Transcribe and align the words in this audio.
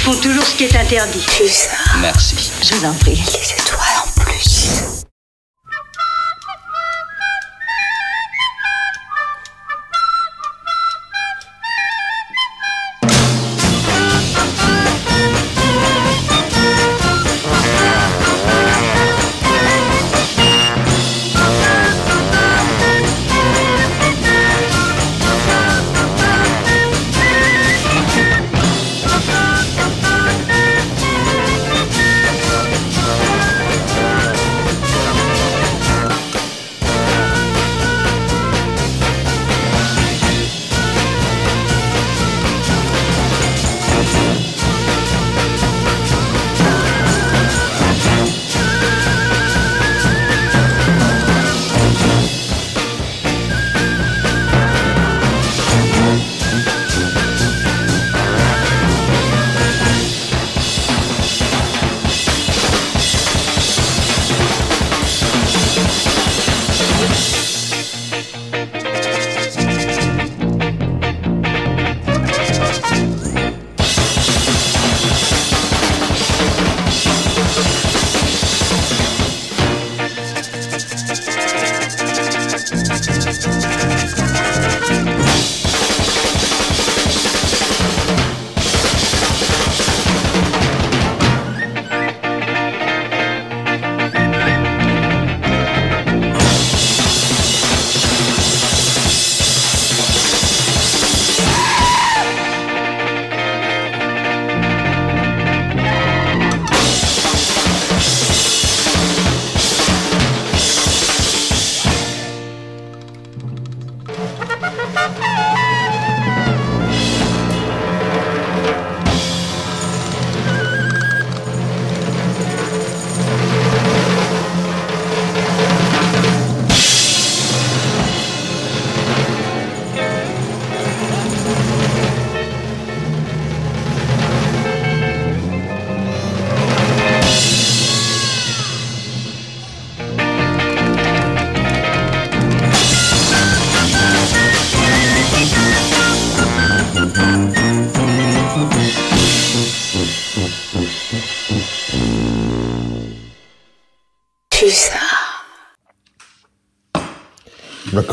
font 0.00 0.16
toujours 0.16 0.46
ce 0.46 0.54
qui 0.54 0.64
est 0.64 0.76
interdit. 0.76 1.24
Plus. 1.36 1.68
Merci. 2.00 2.50
Je 2.62 2.74
vous 2.74 2.84
en 2.86 2.94
prie. 2.94 3.14
Les 3.14 3.52
étoiles 3.52 3.89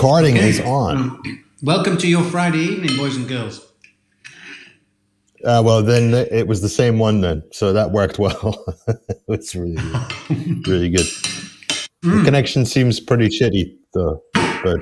Recording 0.08 0.38
Okay. 0.38 0.48
is 0.48 0.62
on. 0.62 0.96
Um, 0.98 1.44
welcome 1.62 1.98
to 1.98 2.08
your 2.08 2.24
Friday 2.24 2.60
evening, 2.60 2.96
boys 2.96 3.18
and 3.18 3.28
girls. 3.28 3.60
Uh, 5.44 5.62
well, 5.66 5.84
then 5.84 6.14
it 6.32 6.48
was 6.48 6.62
the 6.62 6.70
same 6.70 6.98
one 6.98 7.20
then, 7.20 7.44
so 7.52 7.74
that 7.74 7.92
worked 7.92 8.18
well. 8.18 8.64
it's 9.28 9.54
really, 9.54 9.76
good. 9.76 10.68
really 10.68 10.90
good. 10.92 11.06
The 12.04 12.22
connection 12.24 12.66
seems 12.66 13.02
pretty 13.02 13.28
shitty 13.28 13.76
though, 13.94 14.24
but 14.64 14.80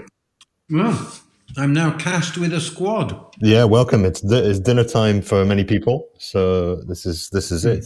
Well, 0.70 1.12
I'm 1.58 1.74
now 1.74 1.98
cast 1.98 2.38
with 2.38 2.54
a 2.54 2.62
squad. 2.62 3.20
yeah, 3.42 3.64
welcome. 3.64 4.06
It's 4.06 4.22
di- 4.22 4.38
it's 4.48 4.60
dinner 4.60 4.84
time 4.84 5.24
for 5.24 5.44
many 5.44 5.64
people, 5.64 6.08
so 6.20 6.76
this 6.84 7.08
is 7.08 7.30
this 7.32 7.52
is 7.52 7.66
it. 7.66 7.84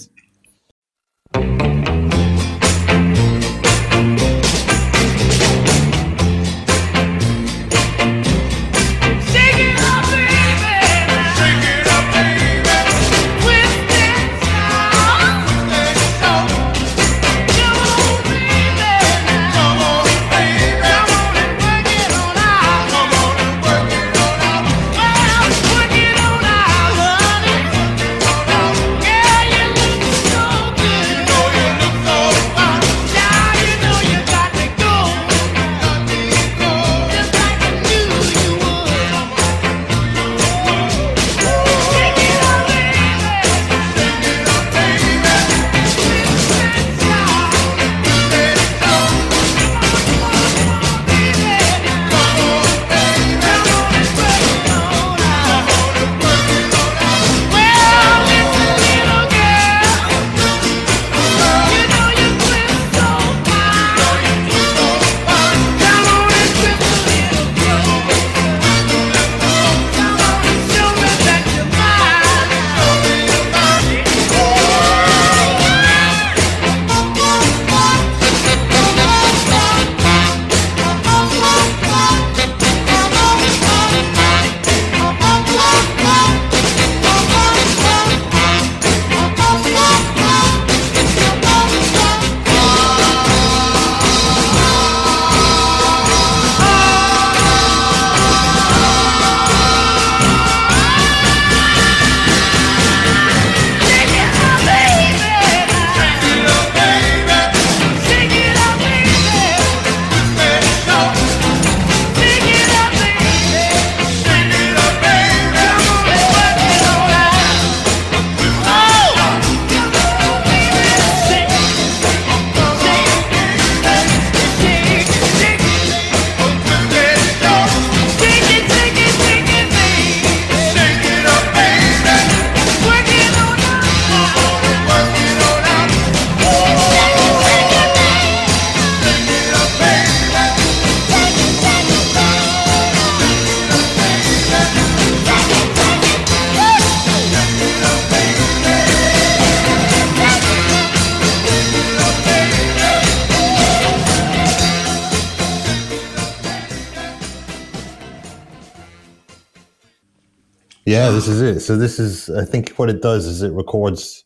Yeah, 160.85 161.11
this 161.11 161.27
is 161.27 161.41
it. 161.41 161.59
So 161.61 161.77
this 161.77 161.99
is, 161.99 162.29
I 162.29 162.45
think, 162.45 162.71
what 162.71 162.89
it 162.89 163.01
does 163.01 163.25
is 163.25 163.41
it 163.41 163.51
records 163.53 164.23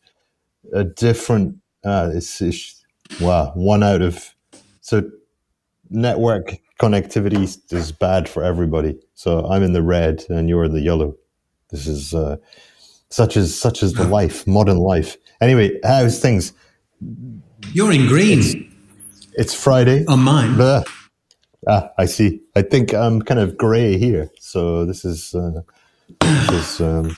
a 0.74 0.84
different. 0.84 1.58
Uh, 1.84 2.12
it's, 2.14 2.42
it's 2.42 2.86
wow, 3.22 3.52
one 3.56 3.84
out 3.84 4.02
of 4.02 4.34
so 4.82 5.04
network 5.90 6.58
connectivity 6.80 7.58
is 7.72 7.92
bad 7.92 8.30
for 8.30 8.44
everybody. 8.44 8.98
So 9.14 9.46
I'm 9.46 9.64
in 9.64 9.74
the 9.74 9.82
red 9.82 10.24
and 10.30 10.50
you're 10.50 10.66
in 10.66 10.74
the 10.74 10.82
yellow. 10.82 11.16
This 11.70 11.88
is 11.88 12.14
uh, 12.14 12.38
such 13.10 13.38
as 13.38 13.58
such 13.58 13.84
as 13.84 13.94
the 13.94 14.08
life, 14.20 14.48
modern 14.48 14.78
life. 14.78 15.18
Anyway, 15.42 15.80
how's 15.84 16.20
things? 16.20 16.54
You're 17.74 17.92
in 17.92 18.08
green. 18.08 18.40
It's, 18.40 19.28
it's 19.34 19.54
Friday. 19.54 20.06
On 20.08 20.20
mine. 20.20 20.56
Blah. 20.56 20.84
Ah, 21.68 21.90
I 21.98 22.06
see. 22.06 22.42
I 22.56 22.62
think 22.62 22.94
I'm 22.94 23.22
kind 23.22 23.40
of 23.40 23.58
grey 23.58 23.98
here. 23.98 24.30
So 24.40 24.86
this 24.86 25.06
is. 25.06 25.36
Uh, 25.36 25.62
is, 26.22 26.82
um, 26.82 27.18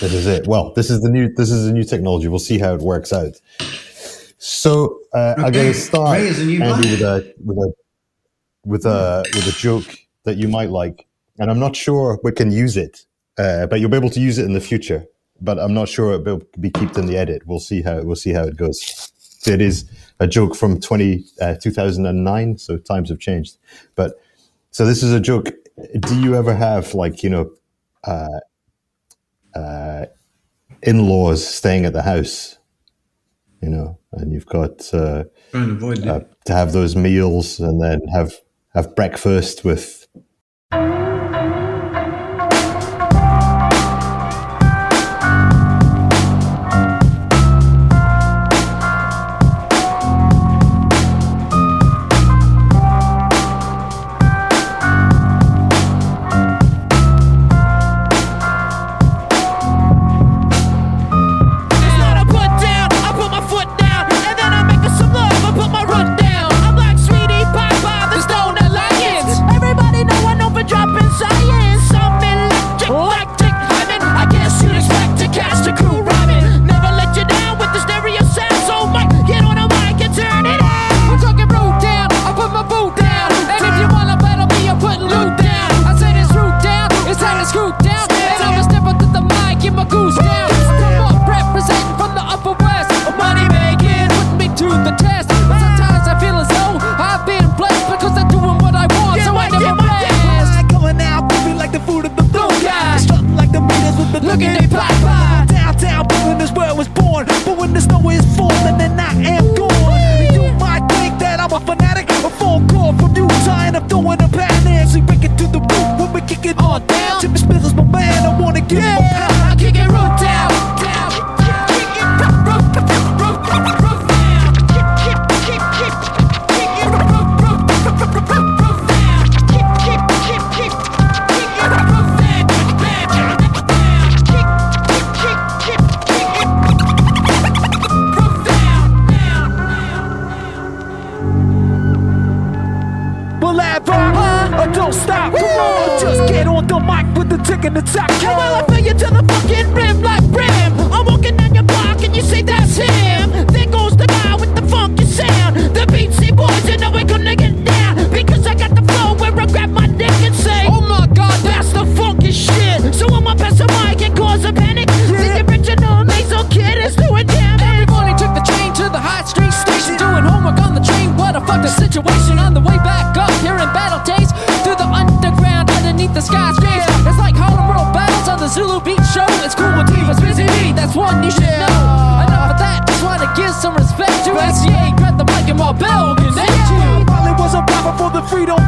this 0.00 0.12
is 0.12 0.26
it. 0.26 0.46
Well, 0.46 0.72
this 0.74 0.90
is 0.90 1.00
the 1.00 1.10
new 1.10 1.32
this 1.32 1.50
is 1.50 1.66
the 1.66 1.72
new 1.72 1.84
technology. 1.84 2.28
We'll 2.28 2.38
see 2.38 2.58
how 2.58 2.74
it 2.74 2.80
works 2.80 3.12
out. 3.12 3.40
So 4.38 5.00
uh, 5.14 5.34
I'm 5.38 5.52
going 5.52 5.72
to 5.72 5.74
start 5.74 6.18
Andy, 6.18 6.58
with 6.58 7.02
a 7.02 7.34
with 7.44 7.58
a 7.58 7.72
with 8.64 8.86
a 8.86 9.24
with 9.34 9.46
a 9.46 9.52
joke 9.52 9.98
that 10.24 10.36
you 10.36 10.48
might 10.48 10.70
like, 10.70 11.06
and 11.38 11.50
I'm 11.50 11.58
not 11.58 11.74
sure 11.76 12.20
we 12.22 12.32
can 12.32 12.50
use 12.50 12.76
it, 12.76 13.06
uh, 13.38 13.66
but 13.66 13.80
you'll 13.80 13.90
be 13.90 13.96
able 13.96 14.10
to 14.10 14.20
use 14.20 14.38
it 14.38 14.44
in 14.44 14.52
the 14.52 14.60
future. 14.60 15.06
But 15.40 15.58
I'm 15.58 15.74
not 15.74 15.88
sure 15.88 16.14
it'll 16.14 16.42
be 16.58 16.70
kept 16.70 16.96
in 16.96 17.06
the 17.06 17.16
edit. 17.16 17.42
We'll 17.46 17.60
see 17.60 17.82
how 17.82 18.02
we'll 18.02 18.16
see 18.16 18.32
how 18.32 18.44
it 18.44 18.56
goes. 18.56 19.12
It 19.46 19.60
is 19.60 19.84
a 20.18 20.26
joke 20.26 20.56
from 20.56 20.80
20, 20.80 21.24
uh, 21.40 21.54
2009, 21.62 22.58
so 22.58 22.78
times 22.78 23.10
have 23.10 23.20
changed. 23.20 23.58
But 23.94 24.14
so 24.70 24.84
this 24.84 25.02
is 25.02 25.12
a 25.12 25.20
joke. 25.20 25.50
Do 26.00 26.20
you 26.20 26.34
ever 26.34 26.54
have 26.54 26.94
like 26.94 27.22
you 27.22 27.30
know 27.30 27.50
uh, 28.06 28.40
uh, 29.54 30.06
in-laws 30.82 31.46
staying 31.46 31.84
at 31.84 31.92
the 31.92 32.02
house, 32.02 32.58
you 33.62 33.68
know, 33.68 33.98
and 34.12 34.32
you've 34.32 34.46
got 34.46 34.92
uh, 34.94 35.24
avoid, 35.52 36.06
uh, 36.06 36.20
to 36.44 36.52
have 36.52 36.72
those 36.72 36.96
meals 36.96 37.60
and 37.60 37.82
then 37.82 38.00
have 38.08 38.34
have 38.74 38.94
breakfast 38.94 39.64
with. 39.64 40.06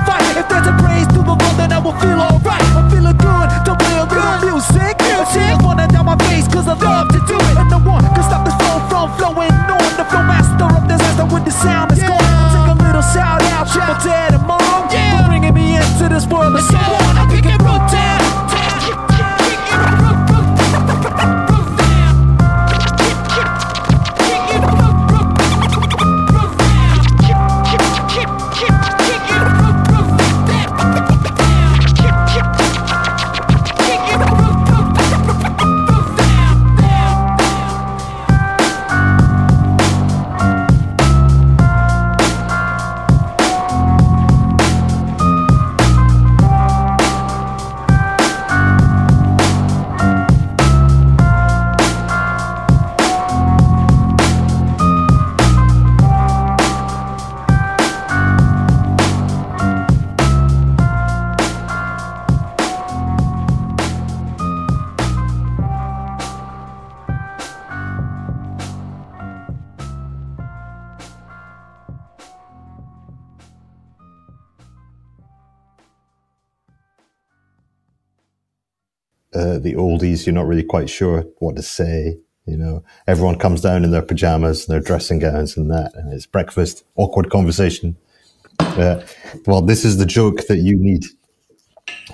fight 0.09 0.37
if 0.39 0.49
there's 0.49 0.67
a 0.67 0.88
oldies. 79.99 80.27
You're 80.27 80.35
not 80.35 80.47
really 80.47 80.65
quite 80.65 80.89
sure 80.89 81.25
what 81.39 81.57
to 81.57 81.63
say. 81.63 82.19
You 82.47 82.57
know, 82.57 82.83
everyone 83.07 83.39
comes 83.39 83.61
down 83.61 83.85
in 83.85 83.91
their 83.91 84.03
pajamas 84.03 84.67
and 84.67 84.75
their 84.75 84.81
dressing 84.81 85.19
gowns 85.19 85.57
and 85.57 85.71
that, 85.71 85.93
and 85.95 86.13
it's 86.13 86.25
breakfast, 86.25 86.83
awkward 86.97 87.31
conversation. 87.31 87.97
Uh, 88.59 89.03
well, 89.47 89.61
this 89.61 89.85
is 89.85 89.99
the 89.99 90.07
joke 90.07 90.47
that 90.47 90.59
you 90.59 90.77
need 90.77 91.05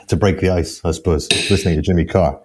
to 0.08 0.16
break 0.16 0.40
the 0.40 0.50
ice, 0.50 0.84
I 0.84 0.90
suppose, 0.90 1.30
listening 1.50 1.76
to 1.76 1.82
Jimmy 1.82 2.04
Carr. 2.04 2.40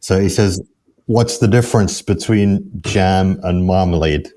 So 0.00 0.20
he 0.20 0.28
says, 0.28 0.60
What's 1.06 1.38
the 1.38 1.48
difference 1.48 2.02
between 2.02 2.70
jam 2.82 3.40
and 3.42 3.64
marmalade? 3.64 4.28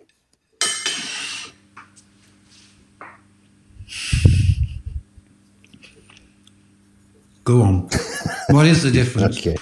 Go 7.43 7.63
on. 7.63 7.89
what 8.51 8.67
is 8.67 8.83
the 8.83 8.91
difference? 8.91 9.37
Okay. 9.39 9.57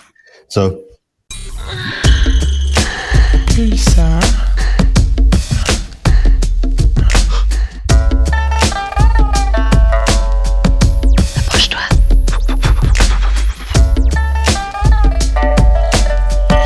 So 0.49 0.83
Pizza. 3.53 4.19
Approche-toi. 11.37 11.79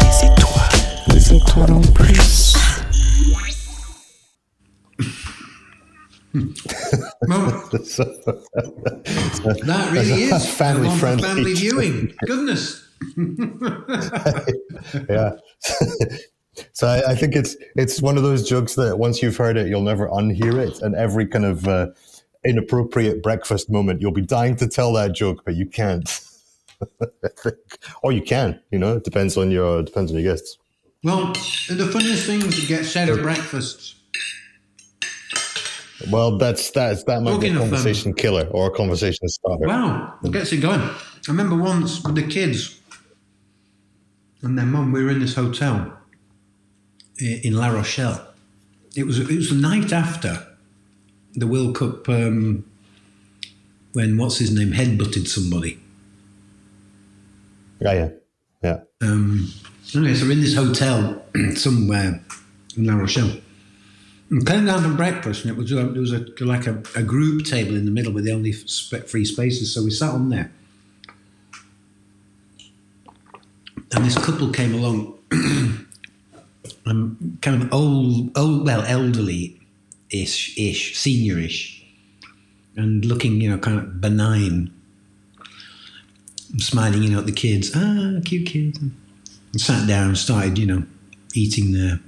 Les 0.02 0.26
étoiles. 0.28 1.14
Les 1.14 1.34
étoiles 1.34 1.72
en 1.74 1.82
plus. 1.82 2.54
So 7.86 8.04
that 9.66 9.92
really 9.92 10.30
That's 10.30 10.46
is 10.46 10.54
family 10.56 10.90
friendly 10.98 11.24
family 11.24 11.54
viewing. 11.56 12.14
Goodness. 12.26 12.93
yeah. 15.10 15.32
so 16.74 16.88
I, 16.88 17.12
I 17.12 17.16
think 17.16 17.36
it's 17.36 17.56
it's 17.76 18.02
one 18.02 18.18
of 18.18 18.24
those 18.24 18.48
jokes 18.48 18.76
that 18.76 18.98
once 18.98 19.22
you've 19.22 19.38
heard 19.38 19.58
it, 19.58 19.68
you'll 19.68 19.82
never 19.82 20.08
unhear 20.08 20.56
it, 20.66 20.82
and 20.82 20.96
every 20.96 21.28
kind 21.28 21.46
of 21.46 21.68
uh, 21.68 21.88
inappropriate 22.46 23.24
breakfast 23.24 23.70
moment, 23.70 24.02
you'll 24.02 24.12
be 24.12 24.22
dying 24.22 24.56
to 24.58 24.68
tell 24.68 24.94
that 24.94 25.14
joke, 25.14 25.44
but 25.46 25.56
you 25.56 25.66
can't. 25.66 26.10
Or 28.02 28.12
you 28.12 28.22
can. 28.22 28.60
You 28.72 28.80
know, 28.80 28.98
it 28.98 29.06
depends 29.06 29.38
on 29.38 29.50
your 29.50 29.84
depends 29.84 30.12
on 30.12 30.18
your 30.18 30.34
guests. 30.34 30.58
Well, 31.04 31.28
the 31.70 31.90
funniest 31.92 32.26
things 32.26 32.56
that 32.56 32.68
get 32.68 32.86
said 32.86 33.10
at 33.10 33.22
breakfast. 33.22 33.96
Well, 36.12 36.38
that's 36.38 36.72
that's 36.72 37.04
that 37.06 37.22
might 37.22 37.40
be 37.40 37.50
a 37.50 37.52
um, 37.52 37.58
conversation 37.60 38.14
killer 38.14 38.48
or 38.52 38.68
a 38.68 38.72
conversation 38.72 39.28
starter. 39.30 39.68
Wow, 39.68 40.16
it 40.24 40.32
gets 40.32 40.52
it 40.52 40.58
going. 40.58 40.82
I 40.82 40.98
remember 41.28 41.56
once 41.56 42.04
with 42.04 42.16
the 42.16 42.28
kids 42.28 42.80
and 44.44 44.58
then, 44.58 44.72
mum, 44.72 44.92
we 44.92 45.04
were 45.04 45.10
in 45.10 45.20
this 45.20 45.36
hotel 45.36 45.98
in 47.20 47.54
La 47.54 47.70
Rochelle. 47.70 48.28
It 48.96 49.08
was 49.08 49.18
it 49.20 49.28
was 49.28 49.50
the 49.50 49.56
night 49.56 49.92
after 49.92 50.46
the 51.34 51.48
World 51.48 51.76
Cup 51.76 52.08
um, 52.10 52.66
when 53.94 54.18
what's 54.18 54.38
his 54.38 54.54
name 54.54 54.72
headbutted 54.72 55.28
somebody. 55.28 55.80
Yeah, 57.80 57.94
yeah, 57.94 58.10
yeah. 58.62 58.80
Um, 59.02 59.52
anyway, 59.96 60.14
so 60.14 60.26
we're 60.26 60.34
in 60.34 60.42
this 60.42 60.56
hotel 60.56 61.24
somewhere 61.56 62.22
in 62.78 62.86
La 62.86 62.96
Rochelle. 62.96 63.32
And 64.30 64.46
came 64.46 64.66
down 64.66 64.84
to 64.84 64.90
breakfast, 64.90 65.44
and 65.44 65.52
it 65.52 65.58
was 65.58 65.72
uh, 65.72 65.86
there 65.86 66.02
was 66.02 66.14
a, 66.14 66.26
like 66.40 66.68
a, 66.68 66.82
a 66.96 67.04
group 67.04 67.46
table 67.46 67.76
in 67.76 67.86
the 67.86 67.92
middle 67.92 68.14
with 68.14 68.26
the 68.26 68.32
only 68.32 68.52
free 68.52 69.26
spaces. 69.26 69.74
So 69.74 69.84
we 69.84 69.92
sat 69.92 70.12
on 70.12 70.30
there, 70.30 70.52
and 73.92 74.06
this 74.06 74.18
couple 74.18 74.50
came 74.52 74.74
along, 74.74 75.18
um, 76.86 77.38
kind 77.42 77.62
of 77.62 77.74
old, 77.74 78.38
old, 78.38 78.66
well, 78.66 78.84
elderly, 78.84 79.60
ish, 80.10 80.58
ish, 80.58 80.98
senior-ish, 80.98 81.86
and 82.76 83.06
looking, 83.06 83.42
you 83.42 83.50
know, 83.50 83.58
kind 83.58 83.80
of 83.80 84.02
benign 84.02 84.72
smiling, 86.58 87.04
you 87.04 87.10
know, 87.10 87.20
at 87.20 87.26
the 87.26 87.32
kids. 87.32 87.72
Ah, 87.76 88.20
cute 88.24 88.48
kids. 88.48 88.80
And 88.80 89.62
sat 89.62 89.88
down 89.88 90.10
and 90.10 90.18
started, 90.18 90.58
you 90.58 90.66
know, 90.66 90.84
eating 91.34 91.72
their. 91.74 92.00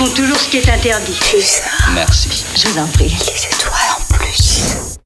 Font 0.00 0.14
toujours 0.14 0.38
ce 0.38 0.50
qui 0.50 0.56
est 0.56 0.68
interdit. 0.70 1.12
Pulsar. 1.30 1.90
Merci. 1.94 2.30
Je 2.56 2.68
vous 2.68 2.78
en 2.78 2.86
prie. 2.86 3.08
Les 3.08 3.54
étoiles 3.54 3.90
en 3.98 4.14
plus. 4.14 4.96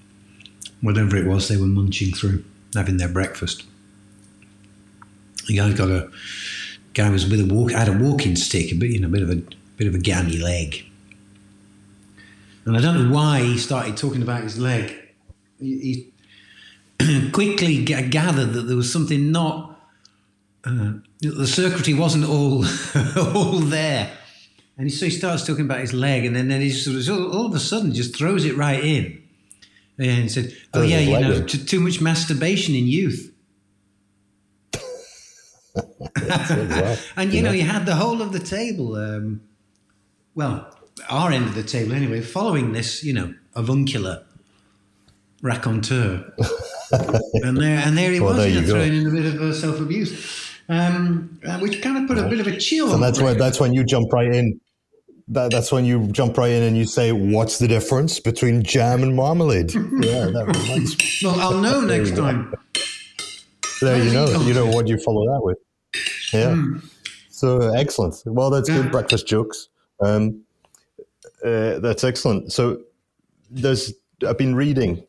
whatever 0.82 1.16
it 1.16 1.26
was 1.26 1.48
they 1.48 1.56
were 1.56 1.66
munching 1.66 2.12
through, 2.14 2.44
having 2.76 2.98
their 2.98 3.08
breakfast. 3.08 3.64
The 5.48 5.56
guy's 5.56 5.74
got 5.74 5.90
a 5.90 6.08
guy 6.92 7.10
was 7.10 7.26
with 7.28 7.40
a 7.40 7.52
walk, 7.52 7.72
had 7.72 7.88
a 7.88 7.92
walking 7.92 8.36
stick, 8.36 8.70
a 8.70 8.74
bit, 8.76 8.90
you 8.90 9.00
know, 9.00 9.08
a 9.08 9.10
bit 9.10 9.22
of 9.22 9.30
a 9.30 9.42
bit 9.76 9.88
of 9.88 9.94
a 9.94 9.98
gammy 9.98 10.38
leg. 10.38 10.84
And 12.66 12.76
I 12.76 12.80
don't 12.80 12.94
know 13.08 13.14
why 13.14 13.40
he 13.42 13.58
started 13.58 13.96
talking 13.96 14.22
about 14.22 14.42
his 14.42 14.58
leg. 14.58 14.94
He, 15.60 16.12
he 17.00 17.30
quickly 17.32 17.84
g- 17.84 18.08
gathered 18.08 18.52
that 18.52 18.62
there 18.68 18.76
was 18.76 18.92
something 18.92 19.32
not. 19.32 19.72
Uh, 20.64 20.92
the 21.20 21.46
circuitry 21.46 21.94
wasn't 21.94 22.26
all 22.26 22.64
all 23.34 23.58
there, 23.58 24.10
and 24.76 24.92
so 24.92 25.06
he 25.06 25.10
starts 25.10 25.46
talking 25.46 25.64
about 25.64 25.80
his 25.80 25.92
leg, 25.92 26.24
and 26.24 26.34
then, 26.34 26.48
then 26.48 26.60
he 26.60 26.70
sort 26.70 26.96
of, 26.96 27.34
all, 27.34 27.46
of 27.46 27.54
a 27.54 27.60
sudden 27.60 27.92
just 27.94 28.16
throws 28.16 28.44
it 28.44 28.56
right 28.56 28.82
in, 28.82 29.22
and 29.98 30.30
said, 30.30 30.52
"Oh 30.72 30.80
Throws 30.80 30.90
yeah, 30.90 30.98
you 31.00 31.20
know, 31.20 31.32
in. 31.32 31.46
too 31.46 31.80
much 31.80 32.00
masturbation 32.00 32.74
in 32.74 32.86
youth." 32.86 33.30
And 37.16 37.32
you 37.32 37.42
know, 37.42 37.50
you 37.50 37.62
had 37.62 37.86
the 37.86 37.94
whole 37.96 38.22
of 38.22 38.32
the 38.32 38.38
table, 38.38 38.96
um, 38.96 39.40
well, 40.34 40.76
our 41.08 41.30
end 41.32 41.46
of 41.46 41.54
the 41.54 41.62
table 41.62 41.92
anyway, 41.92 42.20
following 42.20 42.72
this, 42.72 43.02
you 43.04 43.12
know, 43.12 43.34
avuncular 43.54 44.24
raconteur. 45.42 46.32
and 47.34 47.56
there, 47.56 47.78
and 47.78 47.96
there 47.96 48.12
he 48.12 48.20
Well, 48.20 48.30
was, 48.30 48.38
there 48.38 48.48
you 48.48 48.60
know, 48.60 48.66
throwing 48.66 48.94
in 48.94 49.06
a 49.06 49.10
bit 49.10 49.26
of 49.34 49.40
uh, 49.40 49.52
self 49.52 49.80
abuse, 49.80 50.50
um, 50.68 51.38
uh, 51.46 51.58
which 51.58 51.82
kind 51.82 51.98
of 51.98 52.06
put 52.08 52.18
a 52.18 52.28
bit 52.28 52.40
of 52.40 52.46
a 52.46 52.56
chill. 52.56 52.88
So 52.88 52.94
on 52.94 53.00
that's 53.00 53.20
when 53.20 53.36
that's 53.38 53.60
when 53.60 53.74
you 53.74 53.84
jump 53.84 54.12
right 54.12 54.32
in. 54.32 54.60
That, 55.28 55.50
that's 55.50 55.72
when 55.72 55.84
you 55.86 56.06
jump 56.08 56.36
right 56.36 56.50
in 56.50 56.62
and 56.62 56.76
you 56.76 56.84
say, 56.84 57.12
"What's 57.12 57.58
the 57.58 57.66
difference 57.66 58.20
between 58.20 58.62
jam 58.62 59.02
and 59.02 59.16
marmalade?" 59.16 59.72
yeah, 59.74 60.26
that 60.26 60.44
reminds 60.46 60.98
me. 60.98 61.04
Well, 61.22 61.40
I'll 61.40 61.60
know 61.60 61.80
next 61.80 62.10
you 62.10 62.16
time. 62.16 62.54
There 63.80 64.02
you 64.02 64.12
know, 64.12 64.26
you 64.42 64.52
know 64.54 64.66
what 64.66 64.86
you 64.86 64.98
follow 64.98 65.24
that 65.32 65.42
with. 65.42 65.58
Yeah. 66.32 66.56
So 67.30 67.60
uh, 67.62 67.72
excellent. 67.72 68.16
Well, 68.26 68.50
that's 68.50 68.68
Yeah. 68.68 68.82
good 68.82 68.92
breakfast 68.92 69.26
jokes. 69.26 69.68
Um, 70.00 70.42
uh, 71.44 71.78
that's 71.80 72.04
excellent. 72.04 72.52
So 72.52 72.82
there's 73.50 73.92
I've 74.26 74.38
been 74.38 74.54
reading, 74.54 75.04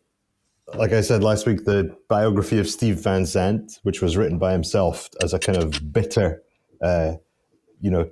like 0.73 0.91
I 0.93 1.01
said 1.01 1.23
last 1.23 1.45
week, 1.45 1.65
the 1.65 1.95
biography 2.09 2.57
of 2.57 2.69
Steve 2.69 2.99
Van 2.99 3.25
Zandt, 3.25 3.79
which 3.83 4.01
was 4.01 4.17
written 4.17 4.37
by 4.37 4.51
himself 4.51 5.09
as 5.21 5.33
a 5.33 5.39
kind 5.39 5.57
of 5.57 5.93
bitter, 5.93 6.41
uh, 6.81 7.13
you 7.81 7.91
know, 7.91 8.09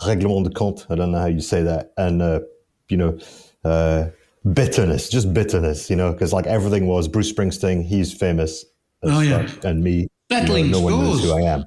règlement 0.00 0.42
de 0.42 0.50
compte. 0.50 0.86
I 0.90 0.94
don't 0.96 1.12
know 1.12 1.18
how 1.20 1.26
you 1.26 1.40
say 1.40 1.62
that, 1.62 1.92
and 1.96 2.20
uh, 2.22 2.40
you 2.88 2.96
know. 2.96 3.18
Uh, 3.64 4.08
bitterness, 4.54 5.10
just 5.10 5.34
bitterness, 5.34 5.90
you 5.90 5.96
know, 5.96 6.12
because 6.12 6.32
like 6.32 6.46
everything 6.46 6.86
was 6.86 7.06
Bruce 7.08 7.30
Springsteen, 7.30 7.84
he's 7.84 8.10
famous, 8.10 8.64
as 9.02 9.10
Oh, 9.12 9.20
yeah. 9.20 9.46
fuck, 9.46 9.64
and 9.66 9.84
me, 9.84 9.92
you 9.92 10.06
know, 10.30 10.38
Settling 10.38 10.70
no 10.70 10.80
one 10.80 10.92
knows 10.94 11.22
who 11.22 11.32
I 11.36 11.42
am. 11.42 11.66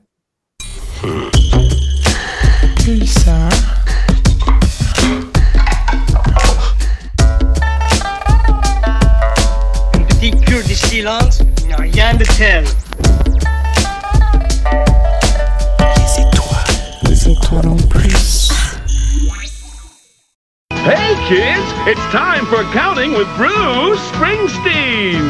Une 9.95 10.05
petite 10.07 10.45
cure 10.45 10.63
du 10.63 10.73
silence, 10.75 11.39
il 11.61 11.67
n'y 11.67 11.73
a 11.73 11.77
rien 11.77 12.13
de 12.15 12.23
tel. 12.25 12.65
Hey, 20.83 21.15
kids, 21.29 21.71
it's 21.87 22.01
time 22.11 22.45
for 22.47 22.61
Counting 22.73 23.13
with 23.13 23.27
Bruce 23.37 24.01
Springsteen. 24.11 25.23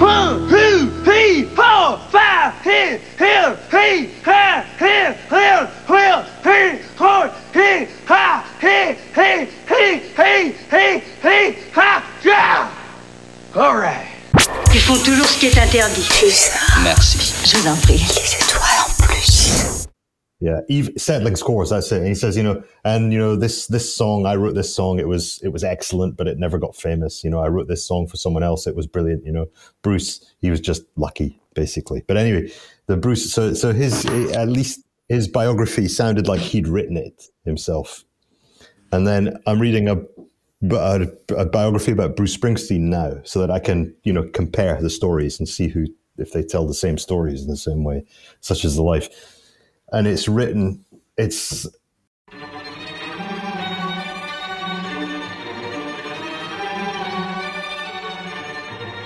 One, 0.00 0.48
two, 0.48 0.90
three, 1.02 1.42
four, 1.42 1.98
five, 2.14 2.54
here, 2.62 3.00
here, 3.18 3.58
he, 3.72 4.10
ha, 4.22 4.64
here, 4.78 5.18
here, 5.28 5.68
here, 5.88 6.26
he, 6.44 6.82
ho, 6.96 7.32
he, 7.52 7.88
ha, 8.06 8.46
he, 8.60 8.94
he, 9.18 9.44
he, 9.66 9.98
he, 10.14 10.52
he, 10.70 11.00
he, 11.00 11.70
ha, 11.72 12.04
yeah! 12.22 12.70
All 13.56 13.74
right. 13.74 14.06
Ils 14.72 14.80
font 14.80 14.98
toujours 14.98 15.26
ce 15.26 15.36
qui 15.36 15.46
est 15.46 15.58
interdit. 15.58 16.06
C'est 16.08 16.30
ça. 16.30 16.60
Merci. 16.84 17.18
Je 17.44 17.56
vous 17.56 17.68
en 17.68 17.76
prie. 17.76 18.00
Yeah, 20.44 20.60
Eve, 20.68 20.90
settling 20.98 21.36
scores. 21.36 21.70
That's 21.70 21.90
it. 21.90 22.00
And 22.00 22.06
he 22.06 22.14
says, 22.14 22.36
you 22.36 22.42
know, 22.42 22.62
and 22.84 23.14
you 23.14 23.18
know 23.18 23.34
this 23.34 23.66
this 23.66 23.96
song. 23.96 24.26
I 24.26 24.34
wrote 24.34 24.54
this 24.54 24.74
song. 24.76 24.98
It 24.98 25.08
was 25.08 25.40
it 25.42 25.48
was 25.48 25.64
excellent, 25.64 26.18
but 26.18 26.28
it 26.28 26.38
never 26.38 26.58
got 26.58 26.76
famous. 26.76 27.24
You 27.24 27.30
know, 27.30 27.40
I 27.40 27.48
wrote 27.48 27.66
this 27.66 27.82
song 27.82 28.06
for 28.06 28.18
someone 28.18 28.42
else. 28.42 28.66
It 28.66 28.76
was 28.76 28.86
brilliant. 28.86 29.24
You 29.24 29.32
know, 29.32 29.46
Bruce. 29.80 30.22
He 30.42 30.50
was 30.50 30.60
just 30.60 30.82
lucky, 30.96 31.40
basically. 31.54 32.02
But 32.06 32.18
anyway, 32.18 32.52
the 32.88 32.98
Bruce. 32.98 33.32
So 33.32 33.54
so 33.54 33.72
his 33.72 34.04
at 34.34 34.50
least 34.50 34.84
his 35.08 35.28
biography 35.28 35.88
sounded 35.88 36.28
like 36.28 36.42
he'd 36.42 36.68
written 36.68 36.98
it 36.98 37.22
himself. 37.46 38.04
And 38.92 39.06
then 39.06 39.38
I'm 39.46 39.60
reading 39.60 39.88
a 39.88 39.96
a, 40.74 41.08
a 41.38 41.46
biography 41.46 41.92
about 41.92 42.16
Bruce 42.16 42.36
Springsteen 42.36 42.80
now, 42.80 43.18
so 43.24 43.40
that 43.40 43.50
I 43.50 43.60
can 43.60 43.94
you 44.02 44.12
know 44.12 44.28
compare 44.34 44.78
the 44.82 44.90
stories 44.90 45.38
and 45.38 45.48
see 45.48 45.68
who 45.68 45.86
if 46.18 46.32
they 46.32 46.42
tell 46.42 46.66
the 46.66 46.74
same 46.74 46.98
stories 46.98 47.40
in 47.40 47.48
the 47.48 47.56
same 47.56 47.82
way, 47.82 48.04
such 48.40 48.66
as 48.66 48.76
the 48.76 48.82
life 48.82 49.08
and 49.94 50.06
it's 50.06 50.28
written 50.28 50.84
it's 51.16 51.66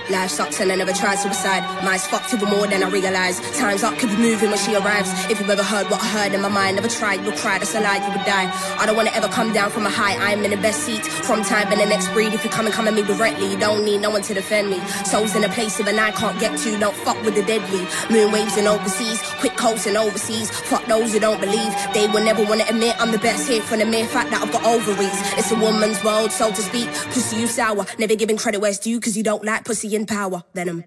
Life 0.09 0.31
sucks 0.31 0.59
and 0.59 0.71
I 0.71 0.75
never 0.75 0.91
tried 0.91 1.15
suicide. 1.15 1.61
Mine's 1.83 2.07
fucked 2.07 2.33
even 2.33 2.49
more 2.49 2.65
than 2.65 2.83
I 2.83 2.89
realize. 2.89 3.39
Time's 3.57 3.83
up, 3.83 3.95
keep 3.99 4.09
moving 4.17 4.49
when 4.49 4.57
she 4.57 4.75
arrives. 4.75 5.11
If 5.29 5.39
you've 5.39 5.49
ever 5.49 5.61
heard 5.61 5.87
what 5.91 6.01
I 6.01 6.07
heard 6.07 6.33
in 6.33 6.41
my 6.41 6.49
mind, 6.49 6.77
never 6.77 6.87
tried, 6.87 7.23
you'll 7.23 7.37
cry, 7.37 7.59
that's 7.59 7.75
a 7.75 7.79
lie, 7.79 7.97
you 7.97 8.11
would 8.11 8.25
die. 8.25 8.49
I 8.79 8.87
don't 8.87 8.95
wanna 8.95 9.11
ever 9.13 9.27
come 9.27 9.53
down 9.53 9.69
from 9.69 9.85
a 9.85 9.89
high, 9.89 10.15
I'm 10.17 10.43
in 10.43 10.49
the 10.49 10.57
best 10.57 10.81
seat. 10.81 11.05
From 11.05 11.43
time 11.43 11.71
and 11.71 11.79
the 11.79 11.85
next 11.85 12.07
breed, 12.11 12.33
if 12.33 12.43
you 12.43 12.49
come 12.49 12.65
and 12.65 12.73
come 12.73 12.87
at 12.87 12.95
me 12.95 13.03
directly, 13.03 13.51
you 13.51 13.57
don't 13.57 13.85
need 13.85 14.01
no 14.01 14.09
one 14.09 14.23
to 14.23 14.33
defend 14.33 14.71
me. 14.71 14.79
Souls 15.05 15.35
in 15.35 15.43
a 15.43 15.49
place 15.49 15.79
even 15.79 15.99
I 15.99 16.09
can't 16.11 16.39
get 16.39 16.57
to, 16.57 16.79
don't 16.79 16.95
fuck 16.95 17.23
with 17.23 17.35
the 17.35 17.43
deadly. 17.43 17.85
Moon 18.09 18.31
waves 18.31 18.57
in 18.57 18.65
overseas, 18.65 19.21
quick 19.39 19.55
coasting 19.57 19.95
overseas. 19.95 20.49
Fuck 20.49 20.85
those 20.87 21.13
who 21.13 21.19
don't 21.19 21.39
believe, 21.39 21.71
they 21.93 22.07
will 22.07 22.23
never 22.23 22.43
wanna 22.45 22.65
admit 22.67 22.95
I'm 22.99 23.11
the 23.11 23.19
best 23.19 23.47
here 23.47 23.61
from 23.61 23.77
the 23.77 23.85
mere 23.85 24.07
fact 24.07 24.31
that 24.31 24.41
I've 24.41 24.51
got 24.51 24.63
ovaries. 24.65 25.19
It's 25.37 25.51
a 25.51 25.55
woman's 25.55 26.03
world, 26.03 26.31
so 26.31 26.49
to 26.49 26.61
speak. 26.61 26.89
Pussy 27.13 27.35
you 27.37 27.45
sour, 27.45 27.85
never 27.99 28.15
giving 28.15 28.37
credit 28.37 28.59
where 28.59 28.71
it's 28.71 28.79
due, 28.79 28.99
cause 28.99 29.15
you 29.15 29.21
don't 29.21 29.43
like 29.43 29.65
pussy 29.65 29.98
power. 30.05 30.43
Venom. 30.53 30.83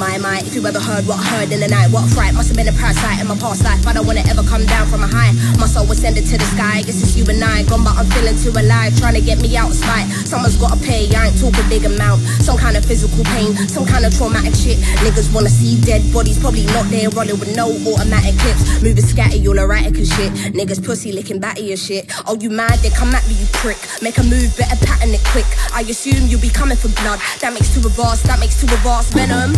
My, 0.00 0.16
my, 0.16 0.40
if 0.40 0.56
you 0.56 0.64
ever 0.64 0.80
heard 0.80 1.04
what 1.04 1.20
I 1.20 1.24
heard 1.36 1.52
in 1.52 1.60
the 1.60 1.68
night, 1.68 1.92
what 1.92 2.08
fright 2.08 2.32
must 2.32 2.48
have 2.48 2.56
been 2.56 2.72
a 2.72 2.72
parasite 2.72 3.20
in 3.20 3.28
my 3.28 3.36
past 3.36 3.60
life. 3.68 3.84
I 3.84 3.92
don't 3.92 4.08
wanna 4.08 4.24
ever 4.32 4.40
come 4.40 4.64
down 4.64 4.88
from 4.88 5.04
a 5.04 5.06
high. 5.06 5.36
My 5.60 5.68
soul 5.68 5.84
was 5.84 6.00
sending 6.00 6.24
to 6.24 6.38
the 6.40 6.48
sky. 6.56 6.80
Guess 6.80 7.04
it's 7.04 7.20
you 7.20 7.28
and 7.28 7.36
I. 7.44 7.68
Gone, 7.68 7.84
but 7.84 7.92
I'm 8.00 8.08
feeling 8.16 8.32
too 8.40 8.48
alive. 8.48 8.96
Trying 8.96 9.20
to 9.20 9.20
get 9.20 9.44
me 9.44 9.52
out 9.60 9.68
of 9.68 9.76
spite. 9.76 10.08
Someone's 10.24 10.56
gotta 10.56 10.80
pay. 10.80 11.04
I 11.12 11.28
ain't 11.28 11.36
talking 11.36 11.68
big 11.68 11.84
amount. 11.84 12.24
Some 12.40 12.56
kind 12.56 12.80
of 12.80 12.84
physical 12.88 13.20
pain, 13.36 13.52
some 13.68 13.84
kind 13.84 14.08
of 14.08 14.16
traumatic 14.16 14.56
shit. 14.56 14.80
Niggas 15.04 15.28
wanna 15.36 15.52
see 15.52 15.76
dead 15.84 16.00
bodies, 16.16 16.40
probably 16.40 16.64
not 16.72 16.88
there, 16.88 17.12
rolling 17.12 17.36
with 17.36 17.52
no 17.52 17.68
automatic 17.68 18.40
clips. 18.40 18.80
Moving 18.80 19.04
scatty, 19.04 19.44
all 19.52 19.60
erratic 19.60 20.00
and 20.00 20.08
shit. 20.08 20.32
Niggas 20.56 20.80
pussy 20.80 21.12
licking 21.12 21.44
batty 21.44 21.76
and 21.76 21.78
shit. 21.78 22.08
Oh, 22.24 22.40
you 22.40 22.48
mad? 22.48 22.80
Then 22.80 22.96
come 22.96 23.12
at 23.12 23.20
me, 23.28 23.36
you 23.36 23.44
prick. 23.52 23.76
Make 24.00 24.16
a 24.16 24.24
move, 24.24 24.48
better 24.56 24.80
pattern 24.80 25.12
it 25.12 25.20
quick. 25.28 25.44
I 25.76 25.84
assume 25.84 26.24
you'll 26.24 26.40
be 26.40 26.48
coming 26.48 26.80
for 26.80 26.88
blood. 27.04 27.20
That 27.44 27.52
makes 27.52 27.68
two 27.76 27.84
of 27.84 28.00
us, 28.00 28.24
that 28.24 28.40
makes 28.40 28.56
two 28.56 28.72
of 28.72 28.80
us. 28.88 29.12
Venom. 29.12 29.52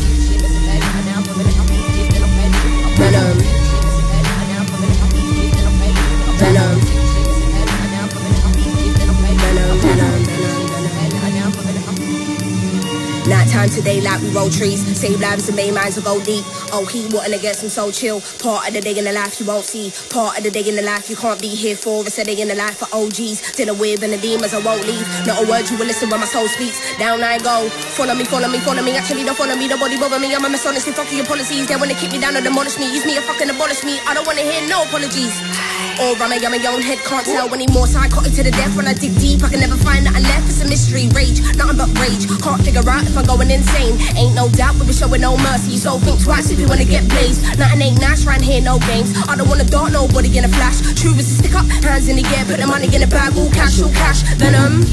Venom. 6.42 6.71
Venom. 13.24 13.32
Nighttime 13.32 13.68
today, 13.70 14.00
like 14.00 14.20
we 14.22 14.30
roll 14.30 14.50
trees. 14.50 14.80
Save 14.98 15.20
lives 15.20 15.48
and 15.48 15.56
main 15.56 15.74
minds 15.74 15.96
will 15.96 16.04
go 16.04 16.22
deep. 16.22 16.44
Oh, 16.72 16.84
he 16.84 17.06
wanting 17.14 17.32
to 17.32 17.38
get 17.40 17.56
some 17.56 17.68
so 17.68 17.90
chill. 17.90 18.20
Part 18.38 18.68
of 18.68 18.74
the 18.74 18.80
day 18.80 18.96
in 18.98 19.04
the 19.04 19.12
life 19.12 19.40
you 19.40 19.46
won't 19.46 19.64
see. 19.64 19.92
Part 20.10 20.38
of 20.38 20.44
the 20.44 20.50
day 20.50 20.68
in 20.68 20.76
the 20.76 20.82
life 20.82 21.08
you 21.10 21.16
can't 21.16 21.40
be 21.40 21.48
here 21.48 21.76
for. 21.76 22.04
It's 22.06 22.18
a 22.18 22.24
day 22.24 22.40
in 22.40 22.48
the 22.48 22.54
life 22.54 22.78
for 22.78 22.88
OGs. 22.94 23.52
Dinner 23.56 23.74
with 23.74 24.02
and 24.02 24.12
the 24.12 24.18
demons 24.18 24.54
I 24.54 24.60
won't 24.60 24.86
leave. 24.86 25.06
Not 25.26 25.42
a 25.42 25.46
word 25.48 25.68
you 25.70 25.76
will 25.78 25.86
listen 25.86 26.08
when 26.10 26.20
my 26.20 26.26
soul 26.26 26.48
speaks. 26.48 26.78
Down 26.98 27.22
I 27.22 27.38
go. 27.38 27.68
Follow 27.68 28.14
me, 28.14 28.24
follow 28.24 28.48
me, 28.48 28.58
follow 28.58 28.82
me. 28.82 28.96
Actually, 28.96 29.24
don't 29.24 29.36
follow 29.36 29.56
me. 29.56 29.68
Nobody 29.68 29.98
bother 29.98 30.18
me. 30.18 30.34
I'm 30.34 30.44
a 30.44 30.48
mess 30.48 30.66
honestly. 30.66 30.92
Fuck 30.92 31.12
your 31.12 31.26
policies. 31.26 31.66
They 31.66 31.76
wanna 31.76 31.94
kick 31.94 32.12
me 32.12 32.20
down 32.20 32.36
or 32.36 32.40
demolish 32.40 32.78
me. 32.78 32.92
Use 32.92 33.06
me 33.06 33.18
or 33.18 33.22
fucking 33.22 33.50
abolish 33.50 33.84
me. 33.84 33.98
I 34.06 34.14
don't 34.14 34.26
wanna 34.26 34.42
hear 34.42 34.66
no 34.68 34.82
apologies. 34.84 35.34
Or 36.00 36.16
I'm 36.16 36.32
young, 36.40 36.54
young 36.62 36.80
head, 36.80 36.98
can't 37.04 37.26
tell 37.26 37.52
anymore. 37.52 37.86
Psychotic 37.86 38.32
to 38.34 38.42
the 38.42 38.50
death 38.50 38.76
when 38.76 38.86
I 38.86 38.94
dig 38.94 39.18
deep. 39.18 39.42
I 39.42 39.50
can 39.50 39.60
never 39.60 39.76
find 39.76 40.04
nothing 40.04 40.22
left. 40.22 40.48
It's 40.48 40.62
a 40.62 40.68
mystery, 40.68 41.08
rage, 41.12 41.40
nothing 41.56 41.76
but 41.76 41.92
rage. 42.00 42.24
Can't 42.40 42.62
figure 42.64 42.88
out 42.88 43.04
if 43.04 43.16
I'm 43.16 43.26
going 43.26 43.50
insane. 43.50 44.00
Ain't 44.16 44.34
no 44.34 44.48
doubt, 44.48 44.78
but 44.78 44.86
we're 44.86 44.96
showing 44.96 45.20
no 45.20 45.36
mercy. 45.36 45.76
So 45.76 45.98
think 45.98 46.22
twice 46.22 46.50
if 46.50 46.58
you 46.58 46.66
wanna 46.66 46.84
get 46.84 47.08
blazed. 47.08 47.42
Nothing 47.58 47.82
ain't 47.82 48.00
nice, 48.00 48.24
round 48.24 48.42
here, 48.42 48.62
no 48.62 48.78
games. 48.88 49.12
I 49.28 49.36
don't 49.36 49.48
wanna 49.48 49.64
dart 49.64 49.92
nobody 49.92 50.38
in 50.38 50.44
a 50.44 50.48
flash. 50.48 50.80
True 50.96 51.12
a 51.12 51.22
stick 51.22 51.54
up, 51.54 51.66
hands 51.84 52.08
in 52.08 52.16
the 52.16 52.24
air, 52.36 52.44
put 52.46 52.58
the 52.58 52.66
money 52.66 52.88
in 52.88 53.00
the 53.00 53.06
bag, 53.06 53.36
all 53.36 53.50
cash, 53.50 53.82
all 53.82 53.92
cash. 53.92 54.22
Venom. 54.40 54.84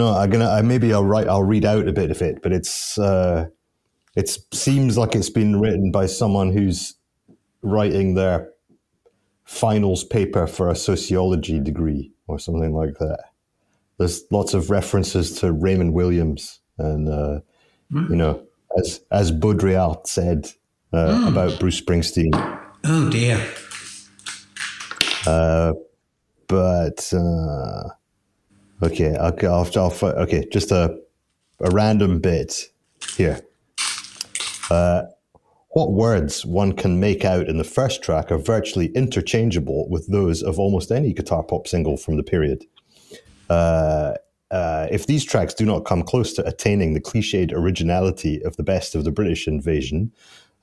Know. 0.00 0.14
I'm 0.14 0.30
gonna. 0.30 0.48
I, 0.48 0.62
maybe 0.62 0.92
I'll 0.92 1.04
write. 1.04 1.28
I'll 1.28 1.44
read 1.44 1.64
out 1.64 1.88
a 1.88 1.92
bit 1.92 2.10
of 2.10 2.22
it, 2.22 2.42
but 2.42 2.52
it's. 2.52 2.98
Uh, 2.98 3.46
it 4.16 4.38
seems 4.52 4.98
like 4.98 5.14
it's 5.14 5.30
been 5.30 5.60
written 5.60 5.92
by 5.92 6.06
someone 6.06 6.52
who's 6.52 6.94
writing 7.62 8.14
their 8.14 8.50
finals 9.44 10.04
paper 10.04 10.46
for 10.46 10.68
a 10.68 10.74
sociology 10.74 11.60
degree 11.60 12.12
or 12.26 12.38
something 12.38 12.74
like 12.74 12.98
that. 12.98 13.24
There's 13.98 14.24
lots 14.30 14.54
of 14.54 14.70
references 14.70 15.38
to 15.40 15.52
Raymond 15.52 15.92
Williams, 15.92 16.60
and 16.78 17.08
uh, 17.08 17.40
you 17.90 18.16
know, 18.16 18.46
as 18.78 19.00
as 19.10 19.30
Baudrillard 19.32 20.06
said 20.06 20.50
uh, 20.92 21.26
about 21.28 21.60
Bruce 21.60 21.80
Springsteen. 21.80 22.30
Oh 22.84 23.10
dear. 23.10 23.46
Uh, 25.26 25.74
but 26.48 27.12
uh, 27.12 27.90
okay, 28.82 29.16
I'll, 29.16 29.36
I'll, 29.42 29.68
I'll, 29.76 30.04
okay, 30.22 30.46
just 30.50 30.70
a 30.70 31.00
a 31.60 31.70
random 31.70 32.20
bit 32.20 32.68
here. 33.16 33.40
Uh, 34.70 35.02
what 35.70 35.92
words 35.92 36.44
one 36.44 36.72
can 36.72 36.98
make 36.98 37.24
out 37.24 37.46
in 37.48 37.58
the 37.58 37.64
first 37.64 38.02
track 38.02 38.32
are 38.32 38.38
virtually 38.38 38.86
interchangeable 38.88 39.88
with 39.88 40.08
those 40.08 40.42
of 40.42 40.58
almost 40.58 40.90
any 40.90 41.12
guitar 41.12 41.42
pop 41.42 41.68
single 41.68 41.96
from 41.96 42.16
the 42.16 42.22
period. 42.22 42.64
Uh, 43.48 44.14
uh, 44.50 44.88
if 44.90 45.06
these 45.06 45.24
tracks 45.24 45.54
do 45.54 45.64
not 45.64 45.84
come 45.84 46.02
close 46.02 46.32
to 46.32 46.46
attaining 46.46 46.94
the 46.94 47.00
cliched 47.00 47.52
originality 47.52 48.42
of 48.42 48.56
the 48.56 48.64
best 48.64 48.96
of 48.96 49.04
the 49.04 49.12
British 49.12 49.46
invasion, 49.46 50.12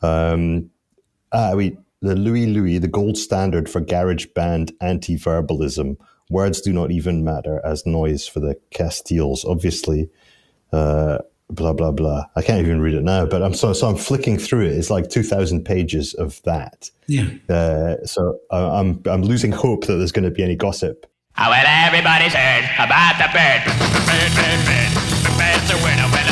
um, 0.02 0.70
ah, 1.32 1.54
we, 1.56 1.78
the 2.02 2.16
Louie 2.16 2.48
Louie, 2.48 2.80
the 2.80 2.88
gold 2.88 3.18
standard 3.18 3.70
for 3.70 3.80
garage 3.80 4.26
band 4.36 4.74
anti 4.82 5.16
verbalism, 5.16 5.98
words 6.30 6.62
do 6.62 6.74
not 6.74 6.92
even 6.92 7.24
matter 7.24 7.62
as 7.64 7.86
noise 7.86 8.28
for 8.28 8.40
the 8.40 8.56
Castiles. 8.72 9.46
Obviously, 9.46 10.10
uh, 10.72 11.20
blah 11.50 11.74
blah 11.74 11.92
blah. 11.92 12.26
I 12.36 12.42
can't 12.42 12.60
even 12.66 12.82
read 12.82 12.96
it 12.96 13.04
now, 13.04 13.26
but 13.26 13.42
I'm 13.42 13.54
so 13.54 13.74
so 13.74 13.88
I'm 13.88 13.96
flicking 13.98 14.38
through 14.38 14.66
it. 14.66 14.74
It's 14.74 14.90
like 14.90 15.10
two 15.10 15.24
thousand 15.24 15.64
pages 15.66 16.14
of 16.14 16.42
that. 16.44 16.90
Yeah. 17.08 17.30
Uh, 17.50 17.96
so 18.06 18.40
I- 18.52 18.80
I'm 18.80 19.02
I'm 19.06 19.24
losing 19.24 19.52
hope 19.52 19.86
that 19.88 19.96
there's 19.96 20.12
going 20.12 20.26
to 20.26 20.32
be 20.32 20.44
any 20.44 20.56
gossip. 20.56 21.06
Oh, 21.40 21.50
well, 21.50 21.66
everybody's 21.68 22.34
heard 22.34 22.66
about 22.76 23.16
the 23.20 23.30
bird. 23.32 23.62
Bird, 24.10 24.32
bird, 24.36 24.60
bird. 24.66 24.92
The 25.24 25.34
bird's 25.38 25.70
a 25.72 25.76
winner. 25.86 26.27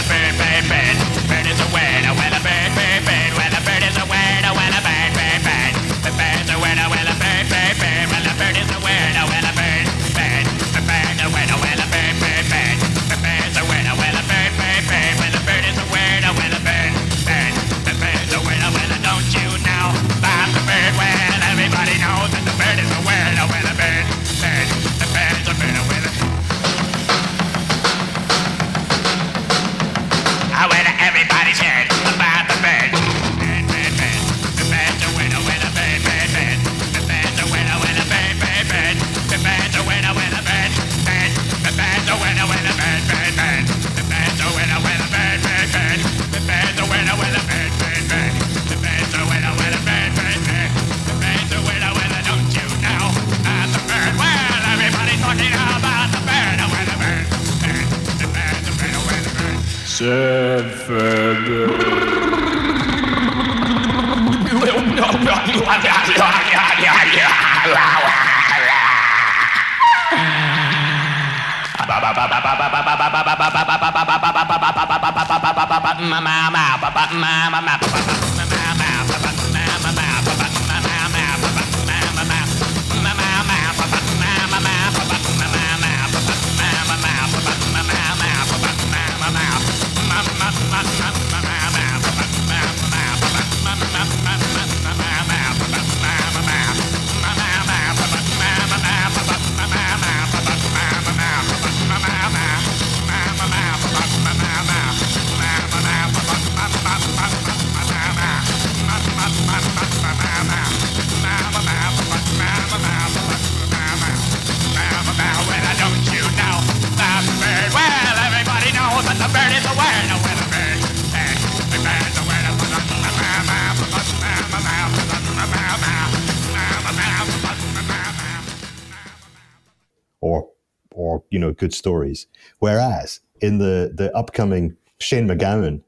Or 130.25 130.49
or 130.91 131.23
you 131.29 131.38
know 131.38 131.51
good 131.53 131.73
stories. 131.73 132.25
Whereas 132.59 133.19
in 133.41 133.59
the 133.59 133.91
the 133.93 134.07
upcoming 134.17 134.75
Shane 134.99 135.27
MacGowan 135.27 135.81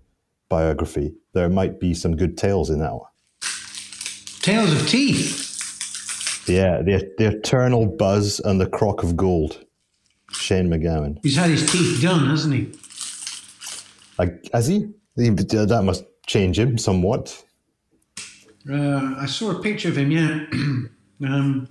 biography, 0.48 1.16
there 1.34 1.50
might 1.50 1.80
be 1.80 1.94
some 1.96 2.16
good 2.16 2.38
tales 2.38 2.70
in 2.70 2.80
that 2.80 2.94
one. 2.94 3.10
Tales 4.42 4.72
of 4.74 4.88
teeth. 4.88 6.48
Yeah, 6.48 6.84
the 6.84 7.12
the 7.18 7.28
eternal 7.38 7.88
buzz 7.88 8.40
and 8.42 8.62
the 8.62 8.70
crock 8.70 9.02
of 9.04 9.18
gold. 9.18 9.66
Shane 10.32 10.70
MacGowan. 10.70 11.18
He's 11.24 11.36
had 11.36 11.50
his 11.50 11.66
teeth 11.72 12.02
done, 12.02 12.28
hasn't 12.28 12.54
he? 12.54 12.64
Like, 14.20 14.50
has 14.54 14.68
he? 14.68 14.78
He- 15.16 15.30
That 15.32 15.82
must 15.84 16.04
change 16.28 16.60
him 16.60 16.78
somewhat. 16.78 17.44
Uh, 18.70 19.16
I 19.18 19.26
saw 19.26 19.52
a 19.52 19.62
picture 19.62 19.90
of 19.90 19.98
him. 19.98 20.12
Yeah. 20.12 20.46
um, 21.32 21.68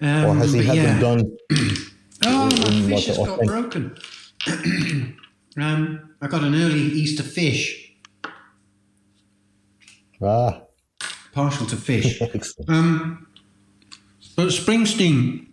Or 0.00 0.34
has 0.34 0.52
he 0.52 0.60
um, 0.60 0.66
had 0.66 0.76
yeah. 0.76 0.98
them 0.98 1.00
done? 1.00 1.36
Oh, 2.24 2.46
my 2.46 2.88
fish 2.88 3.06
has 3.06 3.16
got 3.16 3.40
broken. 3.42 3.96
um, 5.56 6.10
I 6.20 6.26
got 6.26 6.42
an 6.42 6.52
early 6.52 6.80
Easter 6.80 7.22
fish. 7.22 7.92
Ah, 10.20 10.62
Partial 11.32 11.66
to 11.66 11.76
fish. 11.76 12.20
um, 12.68 13.28
but 14.34 14.48
Springsteen. 14.48 15.46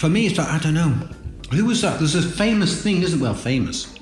For 0.00 0.08
me, 0.08 0.26
it's 0.28 0.38
like, 0.38 0.48
I 0.48 0.58
don't 0.58 0.72
know. 0.72 0.88
Who 1.52 1.66
was 1.66 1.82
that? 1.82 1.98
There's 1.98 2.14
a 2.14 2.22
famous 2.22 2.82
thing, 2.82 3.02
isn't 3.02 3.20
well 3.20 3.34
famous. 3.34 3.98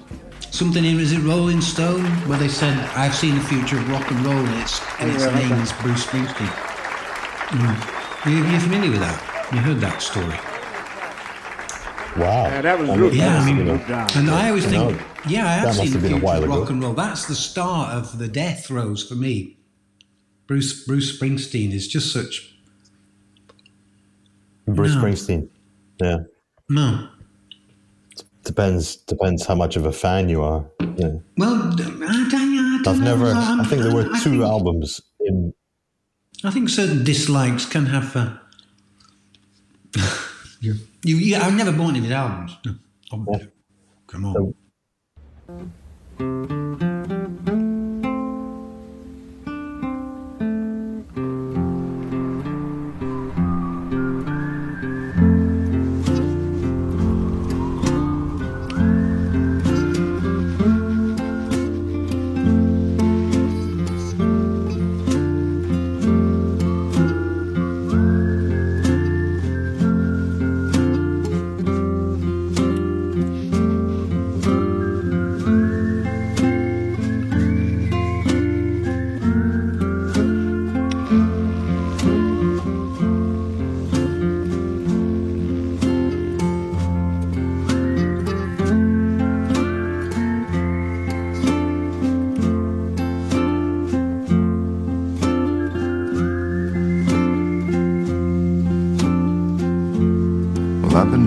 Something 0.52 0.84
in 0.84 1.00
is 1.00 1.10
it 1.10 1.18
Rolling 1.22 1.60
Stone 1.60 2.04
where 2.28 2.38
they 2.38 2.46
said, 2.46 2.78
"I've 2.94 3.16
seen 3.16 3.34
the 3.34 3.40
future 3.40 3.78
of 3.78 3.90
rock 3.90 4.08
and 4.12 4.24
roll," 4.24 4.36
and 4.36 4.62
its 4.62 4.80
and 5.00 5.10
its 5.10 5.24
name 5.24 5.50
okay. 5.50 5.60
is 5.60 5.72
Bruce 5.82 6.06
Springsteen. 6.06 6.46
Mm. 7.48 8.30
You, 8.30 8.46
you 8.46 8.60
familiar 8.60 8.92
with 8.92 9.00
that? 9.00 9.48
You 9.52 9.58
heard 9.58 9.80
that 9.80 10.00
story? 10.00 10.38
Wow. 12.16 12.44
Yeah, 12.44 12.60
that 12.60 12.78
was 12.78 12.90
I 12.90 12.94
real 12.94 13.12
Yeah, 13.12 13.40
I 13.40 13.44
mean, 13.44 13.56
you 13.56 13.64
know, 13.64 14.06
And 14.14 14.30
I 14.30 14.50
always 14.50 14.66
think, 14.66 14.92
know, 14.92 15.04
yeah, 15.26 15.46
I 15.46 15.52
have 15.54 15.74
seen 15.74 15.92
the 15.92 15.98
future 15.98 16.24
while 16.24 16.38
of 16.38 16.44
ago. 16.44 16.60
rock 16.60 16.70
and 16.70 16.80
roll. 16.80 16.94
That's 16.94 17.26
the 17.26 17.34
start 17.34 17.92
of 17.92 18.18
the 18.18 18.28
death 18.28 18.66
throes 18.66 19.02
for 19.02 19.16
me. 19.16 19.58
Bruce 20.46 20.84
Bruce 20.86 21.18
Springsteen 21.18 21.72
is 21.72 21.88
just 21.88 22.12
such 22.12 22.54
Bruce 24.64 24.94
No. 24.94 25.02
Springsteen. 25.02 25.48
Yeah. 26.00 26.18
no. 26.68 27.08
Depends 28.44 28.96
depends 28.96 29.44
how 29.46 29.54
much 29.54 29.76
of 29.76 29.84
a 29.84 29.92
fan 29.92 30.28
you 30.30 30.40
are. 30.42 30.64
Yeah. 30.96 31.16
Well, 31.36 31.54
I 31.54 31.74
don't, 31.76 32.02
I 32.02 32.28
don't 32.30 32.88
I've 32.88 32.98
know. 32.98 33.04
never 33.04 33.26
I'm- 33.26 33.60
I 33.60 33.64
think 33.64 33.82
there 33.82 33.94
were 33.94 34.08
I 34.10 34.20
two 34.22 34.30
think- 34.30 34.42
albums 34.42 35.00
in 35.20 35.52
I 36.44 36.50
think 36.50 36.68
certain 36.68 37.04
dislikes 37.04 37.66
can 37.66 37.86
have. 37.86 38.14
Uh, 38.16 38.36
you, 40.60 40.74
you, 41.04 41.16
you, 41.16 41.36
I've 41.36 41.54
never 41.56 41.72
bought 41.72 41.90
any 41.90 41.98
of 41.98 42.04
his 42.04 42.12
albums. 42.12 42.56
No. 42.64 42.74
Oh, 43.12 43.40
Come 44.06 44.24
on. 44.24 44.54
Well, 46.18 46.94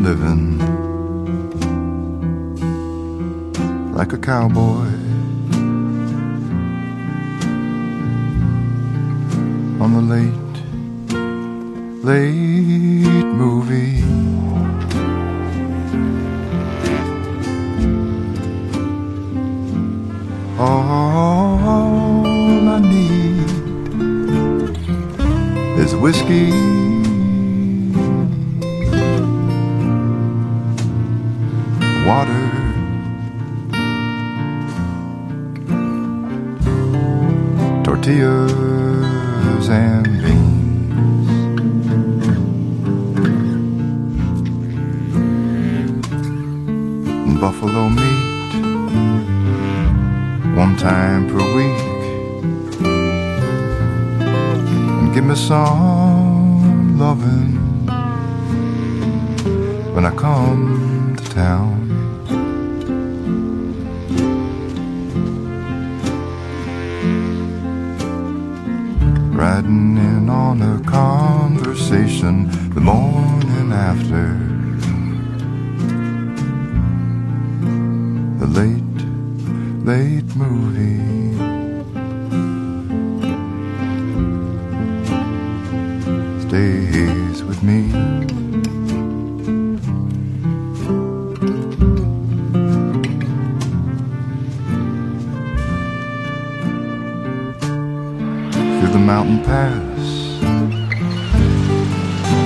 living 0.02 0.58
like 3.94 4.14
a 4.14 4.18
cowboy 4.18 4.88
on 9.80 9.94
the 9.94 10.02
late, 10.02 10.56
late 12.04 13.26
movie. 13.26 14.02
All 20.58 22.26
I 22.70 22.80
need 22.80 23.48
is 25.80 25.96
whiskey 25.96 26.81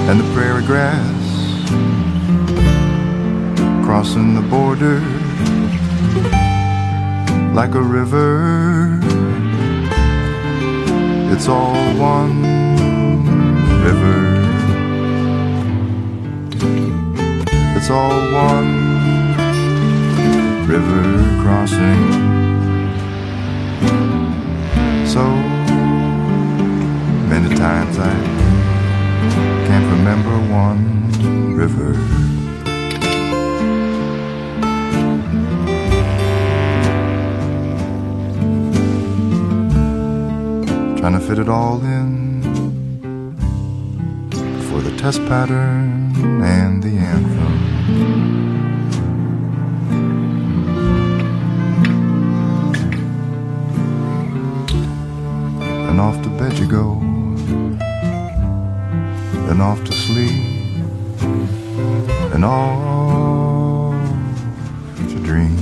and 0.08 0.20
the 0.20 0.34
prairie 0.36 0.64
grass, 0.64 1.26
crossing 3.84 4.36
the 4.36 4.42
border 4.42 5.00
like 7.56 7.74
a 7.74 7.82
river. 7.82 9.00
It's 11.34 11.48
all 11.48 11.74
one 11.98 12.44
river. 13.84 14.22
It's 17.76 17.90
all 17.90 18.16
one 18.32 18.74
river 20.68 21.42
crossing. 21.42 22.02
So 25.08 25.26
many 27.28 27.56
times 27.56 27.98
I 27.98 28.36
can't 29.78 29.92
remember 29.92 30.36
one 30.54 31.54
river. 31.54 31.92
Trying 40.98 41.12
to 41.12 41.20
fit 41.20 41.40
it 41.40 41.50
all 41.50 41.82
in 41.82 42.42
for 44.70 44.80
the 44.80 44.96
test 44.96 45.20
pattern 45.26 46.16
and 46.42 46.82
the 46.82 46.96
anthem. 46.96 47.56
And 55.90 56.00
off 56.00 56.24
to 56.24 56.30
bed 56.30 56.58
you 56.60 56.66
go, 56.66 57.05
then 59.48 59.62
off 59.62 59.84
to 59.84 59.92
sleep, 59.92 60.32
and 62.34 62.44
off 62.44 63.94
to 65.10 65.16
dream. 65.24 65.56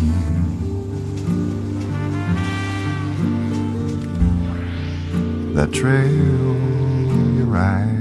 That 5.54 5.72
trail 5.72 6.08
you 6.10 7.46
ride. 7.46 7.93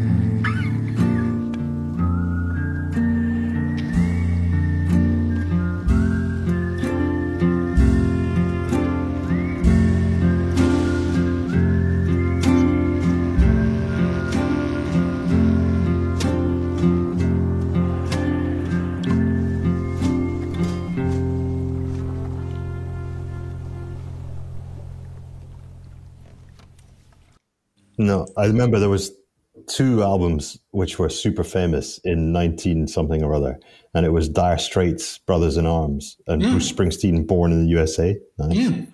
I 28.42 28.46
remember 28.46 28.80
there 28.80 28.88
was 28.88 29.12
two 29.68 30.02
albums 30.02 30.58
which 30.72 30.98
were 30.98 31.08
super 31.08 31.44
famous 31.44 31.98
in 31.98 32.32
19 32.32 32.88
something 32.88 33.22
or 33.22 33.34
other, 33.34 33.60
and 33.94 34.04
it 34.04 34.08
was 34.08 34.28
Dire 34.28 34.58
Straits, 34.58 35.18
Brothers 35.18 35.56
in 35.56 35.64
Arms, 35.64 36.16
and 36.26 36.42
Yeah. 36.42 36.50
Bruce 36.50 36.72
Springsteen, 36.72 37.24
Born 37.24 37.52
in 37.52 37.62
the 37.62 37.68
USA. 37.68 38.18
Nice. 38.38 38.56
Yeah. 38.56 38.84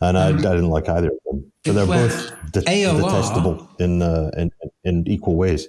And 0.00 0.18
I, 0.18 0.30
I 0.30 0.32
didn't 0.32 0.70
like 0.70 0.88
either 0.88 1.10
of 1.10 1.18
them. 1.30 1.52
but 1.64 1.72
they're 1.74 1.86
both 1.86 2.32
detestable 2.50 3.68
in, 3.78 4.02
uh, 4.02 4.32
in 4.36 4.50
in 4.82 5.06
equal 5.06 5.36
ways. 5.36 5.68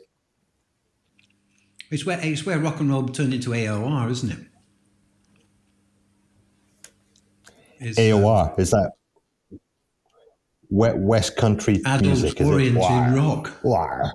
It's 1.92 2.04
where 2.04 2.20
it's 2.20 2.44
where 2.48 2.58
rock 2.58 2.80
and 2.80 2.90
roll 2.90 3.08
turned 3.08 3.36
into 3.36 3.52
AOR, 3.52 4.10
isn't 4.10 4.32
it? 4.32 4.40
It's, 7.80 8.00
uh, 8.00 8.02
AOR 8.02 8.60
is 8.60 8.72
that 8.72 8.94
West 10.74 11.38
Country 11.38 11.82
music? 12.02 12.06
Is 12.06 12.22
it? 12.26 12.42
Adult-oriented 12.42 12.82
Wah, 12.82 13.14
rock. 13.16 13.52
wah, 13.64 14.12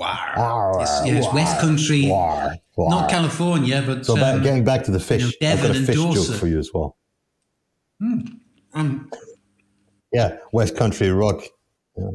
Wow. 0.00 0.78
It's, 0.80 1.06
yeah, 1.06 1.14
it's 1.18 1.32
West 1.34 1.60
Country, 1.60 2.08
wah, 2.08 2.52
wah. 2.76 2.88
not 2.88 3.10
California, 3.10 3.82
but 3.84 4.06
So 4.06 4.14
back, 4.14 4.36
um, 4.36 4.42
getting 4.42 4.64
back 4.64 4.84
to 4.84 4.90
the 4.92 5.00
fish, 5.00 5.22
know, 5.42 5.50
I've 5.50 5.60
got 5.62 5.70
a 5.76 5.84
fish 5.84 5.96
joke 5.96 6.36
for 6.36 6.46
you 6.46 6.58
as 6.58 6.70
well. 6.72 6.96
um, 8.74 9.10
Yeah, 10.12 10.36
West 10.52 10.76
Country 10.76 11.10
rock. 11.10 11.42
Yeah. 11.96 12.10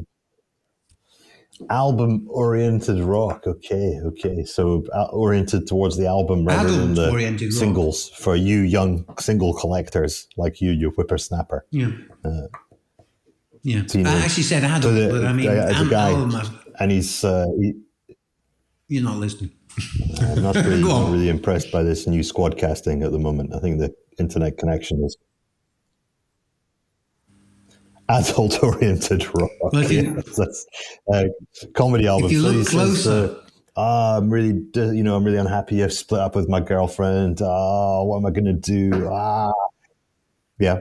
Album 1.70 2.26
oriented 2.30 2.98
rock. 3.00 3.46
Okay, 3.46 4.00
okay. 4.06 4.44
So 4.44 4.82
uh, 4.92 5.04
oriented 5.12 5.68
towards 5.68 5.96
the 5.96 6.06
album 6.06 6.44
rather 6.44 6.70
than 6.72 6.94
the 6.94 7.02
Adult-oriented 7.02 7.48
rock. 7.52 7.58
singles 7.60 8.08
for 8.08 8.34
you 8.34 8.58
young 8.60 9.04
single 9.20 9.54
collectors 9.54 10.26
like 10.36 10.60
you, 10.60 10.72
you 10.72 10.90
whippersnapper. 10.96 11.64
yeah. 11.70 11.90
Yeah. 13.64 13.82
teenage- 13.82 14.06
I 14.06 14.18
actually 14.24 14.44
said 14.44 14.62
adult, 14.64 14.82
So 14.84 14.92
the- 14.92 15.08
but 15.10 15.24
I 15.26 15.32
mean, 15.32 15.48
as 15.48 15.80
a 15.80 15.86
guy, 15.90 16.12
and 16.80 16.90
he's 16.92 17.24
uh, 17.24 17.46
he, 17.60 17.72
you're 18.88 19.02
not 19.02 19.18
listening. 19.18 19.50
I'm 20.20 20.42
not 20.42 20.54
really, 20.68 20.82
not 20.82 21.10
really 21.10 21.28
impressed 21.28 21.72
by 21.72 21.82
this 21.82 22.06
new 22.06 22.22
squad 22.22 22.56
casting 22.56 23.02
at 23.02 23.10
the 23.10 23.18
moment. 23.18 23.52
I 23.54 23.58
think 23.58 23.80
the 23.80 23.92
internet 24.20 24.56
connection 24.58 25.02
is 25.04 25.16
adult 28.08 28.62
oriented 28.62 29.24
rock. 29.34 29.50
Well, 29.60 29.82
if 29.90 30.24
that's 30.36 30.66
uh, 31.12 31.24
comedy 31.74 32.06
album. 32.06 32.30
you 32.30 32.40
So 32.42 32.48
look 32.48 32.56
says, 32.68 32.70
closer- 32.70 33.36
uh, 33.36 33.40
"Ah, 33.76 34.16
I'm 34.18 34.30
really, 34.30 34.62
you 34.74 35.02
know, 35.02 35.16
I'm 35.16 35.24
really 35.24 35.38
unhappy. 35.38 35.82
I've 35.82 35.92
split 35.92 36.20
up 36.20 36.36
with 36.36 36.48
my 36.48 36.60
girlfriend. 36.60 37.40
Ah, 37.42 38.02
what 38.02 38.18
am 38.18 38.26
I 38.26 38.30
going 38.30 38.44
to 38.44 38.52
do? 38.52 39.08
Ah, 39.10 39.52
yeah. 40.60 40.80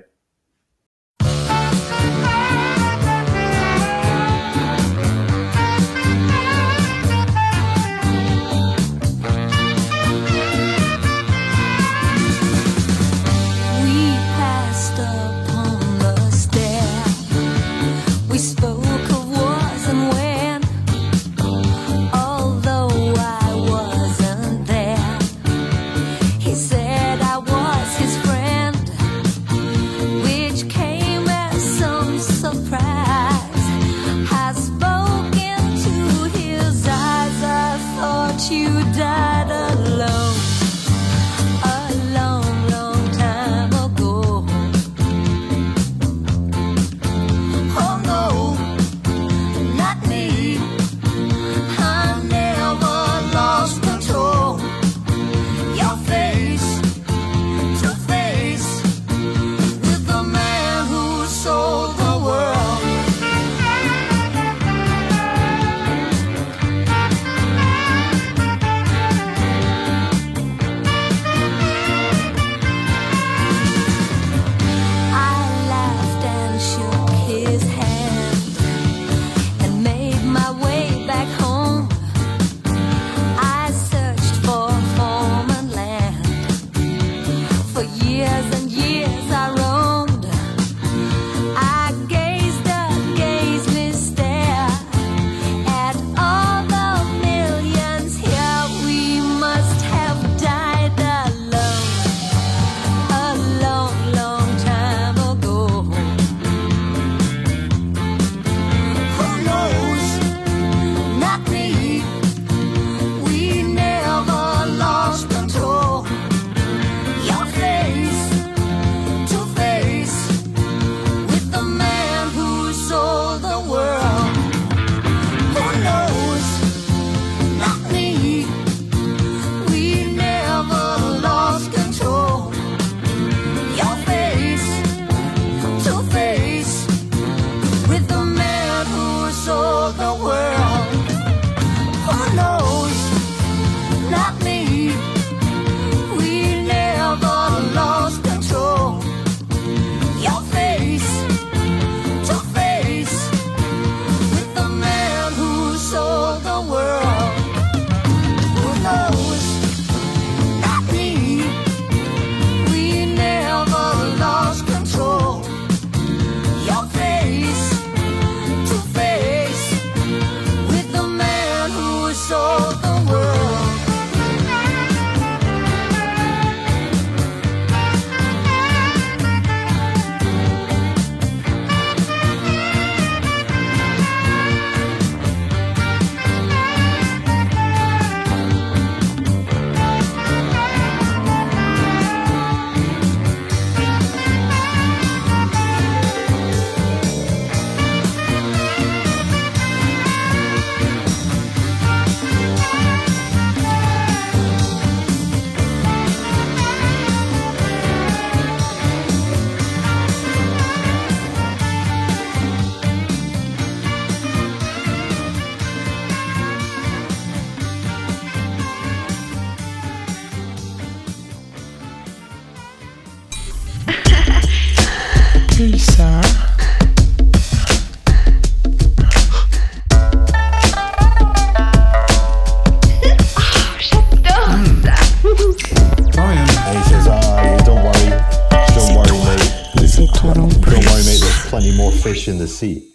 Fish 242.24 242.34
in 242.34 242.40
the 242.40 242.48
sea. 242.48 242.90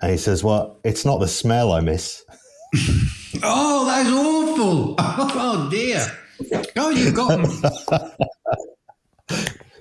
And 0.00 0.10
he 0.10 0.18
says, 0.18 0.42
well, 0.44 0.78
it's 0.84 1.04
not 1.04 1.20
the 1.20 1.28
smell 1.28 1.72
I 1.72 1.80
miss. 1.80 2.24
Oh, 3.42 3.84
that's 3.84 4.08
awful. 4.08 4.94
Oh, 5.38 5.68
dear. 5.70 6.06
Oh, 6.76 6.88
you've 6.88 7.14
got 7.14 7.38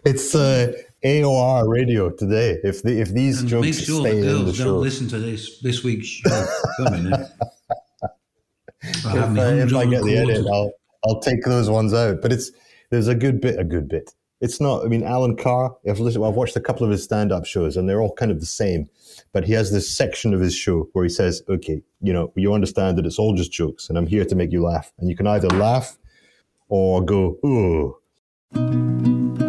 It's 0.05 0.35
uh, 0.35 0.73
AOR 1.05 1.69
radio 1.69 2.09
today. 2.09 2.59
If 2.65 2.83
the, 2.83 2.99
if 2.99 3.13
these 3.13 3.39
And 3.39 3.49
jokes 3.49 3.65
make 3.65 3.75
sure 3.75 4.01
stay 4.01 4.19
the 4.19 4.27
in 4.27 4.37
the 4.39 4.43
girls 4.43 4.57
don't 4.57 4.67
show, 4.67 4.77
listen 4.77 5.07
to 5.07 5.19
this 5.19 5.61
this 5.61 5.85
week's 5.85 6.07
show. 6.07 6.29
Eh? 6.31 7.25
if, 8.83 9.05
I 9.05 9.53
if 9.53 9.73
I 9.73 9.85
get 9.85 10.03
the 10.03 10.17
edit, 10.17 10.45
I'll 10.51 10.73
I'll 11.05 11.21
take 11.21 11.45
those 11.45 11.69
ones 11.69 11.93
out. 11.93 12.21
But 12.21 12.33
it's 12.33 12.51
there's 12.91 13.07
a 13.07 13.15
good 13.15 13.39
bit, 13.39 13.57
a 13.57 13.63
good 13.63 13.87
bit. 13.87 14.13
It's 14.41 14.59
not. 14.59 14.83
I 14.83 14.87
mean, 14.87 15.03
Alan 15.03 15.37
Carr. 15.37 15.75
I've 15.87 15.99
listened. 15.99 16.25
I've 16.25 16.35
watched 16.35 16.55
a 16.55 16.61
couple 16.61 16.83
of 16.83 16.91
his 16.91 17.03
stand-up 17.03 17.45
shows, 17.45 17.77
and 17.77 17.87
they're 17.87 18.01
all 18.01 18.13
kind 18.13 18.31
of 18.31 18.39
the 18.39 18.45
same. 18.45 18.89
But 19.31 19.45
he 19.45 19.53
has 19.53 19.71
this 19.71 19.89
section 19.89 20.33
of 20.33 20.41
his 20.41 20.53
show 20.53 20.89
where 20.93 21.05
he 21.05 21.09
says, 21.09 21.41
"Okay, 21.47 21.81
you 22.01 22.11
know, 22.11 22.33
you 22.35 22.53
understand 22.53 22.97
that 22.97 23.05
it's 23.05 23.17
all 23.17 23.33
just 23.33 23.51
jokes, 23.51 23.89
and 23.89 23.97
I'm 23.97 24.07
here 24.07 24.25
to 24.25 24.35
make 24.35 24.51
you 24.51 24.61
laugh. 24.61 24.91
And 24.99 25.09
you 25.09 25.15
can 25.15 25.27
either 25.27 25.49
laugh 25.49 25.97
or 26.67 27.03
go, 27.03 27.37
ooh." 27.45 29.44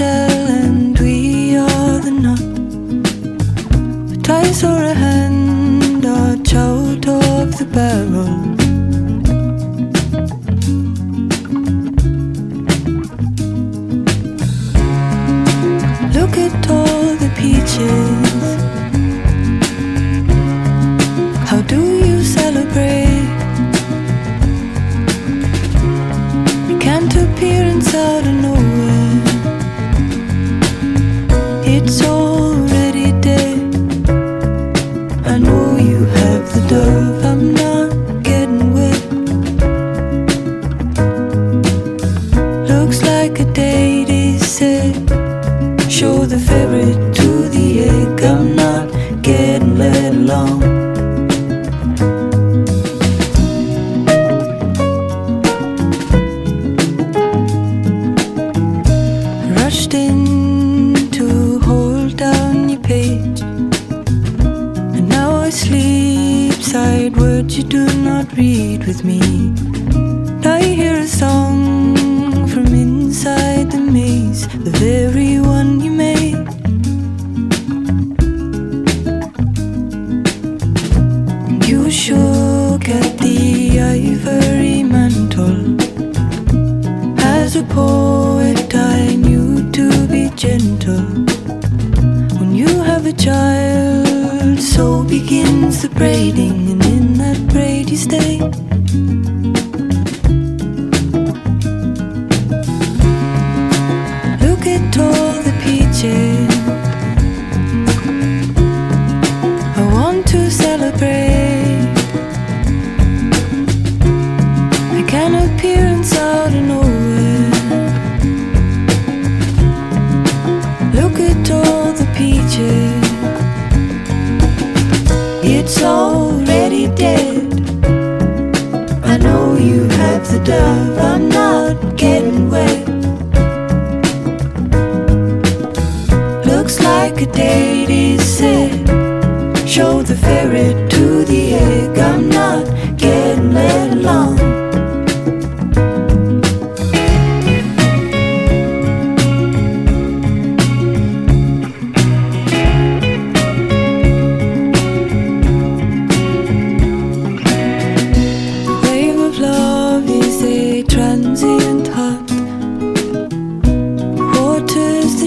Shell 0.00 0.46
and 0.62 0.98
we 0.98 1.56
are 1.56 1.98
the 2.06 2.10
nut. 2.24 2.42
But 4.08 4.30
I 4.30 4.44
saw 4.52 4.74
a 4.92 4.94
hand 4.94 6.06
arch 6.06 6.54
out 6.54 7.06
of 7.06 7.58
the 7.58 7.66
barrel. 7.74 8.59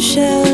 Shell 0.04 0.53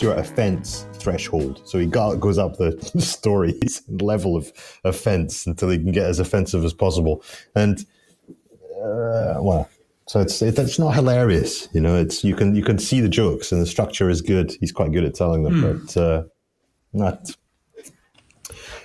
what's 0.00 0.16
your 0.16 0.18
offense 0.18 0.86
threshold? 0.94 1.60
So 1.64 1.78
he 1.78 1.86
got, 1.86 2.20
goes 2.20 2.38
up 2.38 2.56
the 2.56 2.72
stories 2.98 3.82
level 3.88 4.34
of 4.36 4.50
offense 4.84 5.46
until 5.46 5.68
he 5.68 5.78
can 5.78 5.92
get 5.92 6.06
as 6.06 6.18
offensive 6.18 6.64
as 6.64 6.72
possible. 6.72 7.22
And, 7.54 7.80
uh, 8.82 9.36
well, 9.40 9.68
so 10.06 10.20
it's 10.20 10.40
it, 10.42 10.58
it's 10.58 10.78
not 10.78 10.94
hilarious, 10.94 11.68
you 11.72 11.80
know. 11.80 11.96
It's 11.96 12.24
you 12.24 12.34
can 12.34 12.56
you 12.56 12.64
can 12.64 12.78
see 12.78 13.00
the 13.00 13.08
jokes 13.08 13.52
and 13.52 13.62
the 13.62 13.66
structure 13.66 14.10
is 14.10 14.22
good. 14.22 14.56
He's 14.58 14.72
quite 14.72 14.90
good 14.90 15.04
at 15.04 15.14
telling 15.14 15.44
them, 15.44 15.60
Hmm. 15.60 15.84
but 15.84 15.96
uh, 15.96 16.22
not 16.92 17.30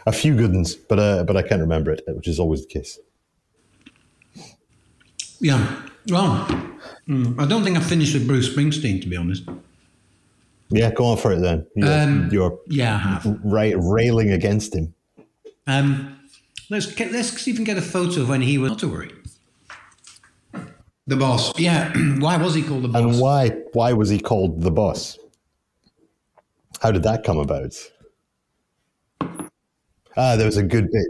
a 0.05 0.11
few 0.11 0.35
good 0.35 0.53
ones. 0.53 0.75
But 0.75 0.99
uh, 0.99 1.23
but 1.23 1.35
I 1.35 1.41
can't 1.41 1.61
remember 1.61 1.91
it, 1.91 2.03
which 2.07 2.27
is 2.27 2.39
always 2.39 2.61
the 2.61 2.67
case. 2.67 2.99
Yeah. 5.39 5.81
Well, 6.09 6.45
mm, 7.07 7.39
I 7.39 7.47
don't 7.47 7.63
think 7.63 7.77
I 7.77 7.81
finished 7.81 8.13
with 8.13 8.27
Bruce 8.27 8.53
Springsteen, 8.53 9.01
to 9.01 9.07
be 9.07 9.17
honest. 9.17 9.49
Yeah, 10.69 10.91
go 10.91 11.05
on 11.05 11.17
for 11.17 11.31
it 11.31 11.39
then. 11.41 11.65
You're, 11.75 11.91
Um, 11.93 12.29
you're 12.31 12.59
yeah, 12.67 12.95
I 12.95 12.97
have. 12.97 13.39
right 13.43 13.75
railing 13.77 14.31
against 14.31 14.75
him. 14.75 14.93
Um, 15.67 16.19
let's 16.69 16.87
get, 16.91 17.11
let's 17.11 17.47
even 17.47 17.63
get 17.63 17.77
a 17.77 17.81
photo 17.81 18.21
of 18.21 18.29
when 18.29 18.41
he 18.41 18.57
was. 18.57 18.71
Not 18.71 18.79
to 18.79 18.87
worry. 18.87 19.11
The 21.07 21.15
boss. 21.15 21.57
Yeah. 21.59 21.93
why 22.19 22.37
was 22.37 22.55
he 22.55 22.63
called 22.63 22.83
the 22.83 22.87
boss? 22.87 23.01
And 23.01 23.19
why 23.19 23.49
why 23.73 23.93
was 23.93 24.09
he 24.09 24.19
called 24.19 24.61
the 24.61 24.71
boss? 24.71 25.19
How 26.81 26.91
did 26.91 27.03
that 27.03 27.23
come 27.23 27.37
about? 27.37 27.73
Ah, 30.17 30.35
there 30.35 30.45
was 30.45 30.57
a 30.57 30.63
good 30.63 30.89
bit. 30.91 31.07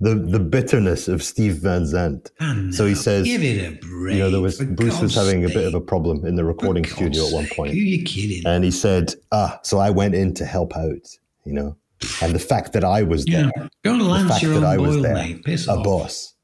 The 0.00 0.14
the 0.16 0.40
bitterness 0.40 1.06
of 1.06 1.22
Steve 1.22 1.56
Van 1.58 1.86
Zandt. 1.86 2.30
so 2.72 2.86
he 2.86 2.94
says 2.94 3.24
Give 3.24 3.42
it 3.42 3.58
a 3.64 3.76
break. 3.86 4.14
you 4.14 4.20
know, 4.20 4.30
there 4.30 4.40
was 4.40 4.58
for 4.58 4.64
Bruce 4.64 5.00
was 5.00 5.14
God's 5.14 5.28
having 5.28 5.44
a 5.44 5.48
bit 5.48 5.64
of 5.66 5.74
a 5.74 5.80
problem 5.80 6.26
in 6.26 6.34
the 6.34 6.44
recording 6.44 6.84
studio 6.84 7.26
at 7.28 7.32
one 7.32 7.46
point. 7.54 7.72
Who 7.72 7.78
you 7.78 8.02
kidding? 8.04 8.44
And 8.46 8.64
he 8.64 8.70
said, 8.72 9.14
ah, 9.30 9.60
so 9.62 9.78
I 9.78 9.90
went 9.90 10.14
in 10.16 10.34
to 10.34 10.44
help 10.44 10.76
out, 10.76 11.06
you 11.44 11.52
know. 11.52 11.76
And 12.20 12.34
the 12.34 12.40
fact 12.40 12.72
that 12.72 12.82
I 12.84 13.04
was 13.04 13.24
Yeah. 13.28 13.50
there, 13.54 13.68
Go 13.84 13.92
and 13.92 14.00
the 14.28 14.32
fact 14.32 14.44
that 14.44 14.64
I 14.64 14.76
was 14.76 14.94
boil, 14.96 15.02
there, 15.02 15.14
mate. 15.14 15.44
Piss 15.44 15.68
a 15.68 15.72
off. 15.74 15.84
boss, 15.84 16.34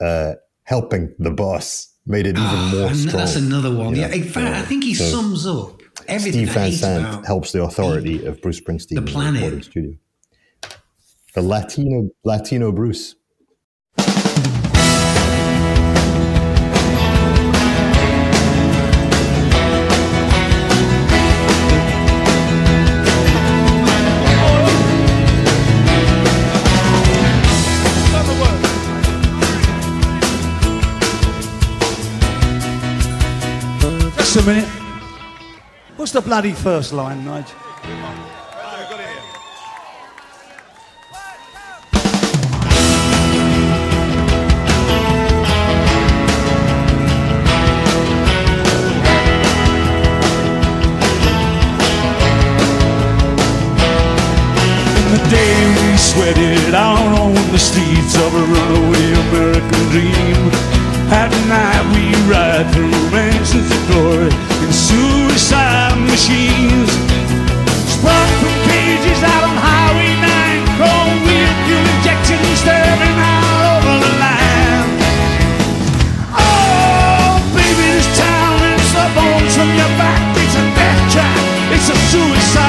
uh, 0.00 0.34
helping 0.64 1.14
the 1.20 1.30
boss 1.30 1.92
made 2.06 2.26
it 2.26 2.30
even 2.30 2.42
Ah, 2.42 2.70
more 2.74 2.94
strong. 2.94 3.16
that's 3.18 3.36
another 3.36 3.72
one. 3.72 3.94
you 3.94 4.00
Yeah, 4.00 4.12
in 4.12 4.24
fact, 4.24 4.56
I 4.56 4.62
think 4.62 4.82
he 4.82 4.94
so 4.94 5.04
sums 5.04 5.46
up 5.46 5.80
everything 6.08 6.46
Steve 6.46 6.54
Van 6.54 6.72
Zandt 6.72 7.24
helps 7.26 7.52
the 7.52 7.62
authority 7.62 8.24
of 8.26 8.40
Bruce 8.42 8.60
Springsteen 8.60 8.96
the 8.96 8.96
in 8.98 9.04
the 9.04 9.32
recording 9.32 9.62
studio. 9.62 9.94
The 11.36 11.42
Latino 11.42 12.08
Latino 12.24 12.72
Bruce. 12.72 13.14
Just 34.16 34.36
a 34.36 34.42
minute. 34.46 34.64
What's 35.96 36.12
the 36.12 36.22
bloody 36.22 36.52
first 36.52 36.94
line, 36.94 37.26
Nigel? 37.26 37.54
Day 55.30 55.58
we 55.82 55.96
sweated 55.96 56.74
out 56.74 57.10
on 57.18 57.34
the 57.50 57.58
streets 57.58 58.14
of 58.14 58.30
a 58.34 58.44
runaway 58.46 59.06
American 59.26 59.82
dream. 59.90 60.38
At 61.10 61.30
night 61.50 61.84
we 61.94 62.14
ride 62.30 62.66
through 62.74 62.94
mansions 63.10 63.70
of 63.70 63.80
glory 63.90 64.30
in 64.62 64.70
suicide 64.70 65.98
machines. 66.06 66.90
Sprung 67.90 68.30
from 68.42 68.54
cages 68.70 69.22
out 69.22 69.42
on 69.50 69.56
Highway 69.58 70.14
9, 70.20 70.78
chrome 70.78 71.18
wheel 71.26 71.52
fuel 71.66 71.86
injections 71.96 72.58
staring 72.62 73.16
all 73.18 73.62
over 73.78 73.94
the 74.06 74.12
line. 74.22 74.90
Oh, 76.34 77.42
baby, 77.54 77.86
this 77.98 78.10
town 78.14 78.58
is 78.78 78.88
the 78.94 79.06
bones 79.14 79.52
from 79.58 79.70
your 79.74 79.92
back. 79.98 80.22
It's 80.38 80.54
a 80.54 80.64
death 80.74 81.02
trap. 81.10 81.42
It's 81.74 81.88
a 81.90 81.96
suicide 82.14 82.65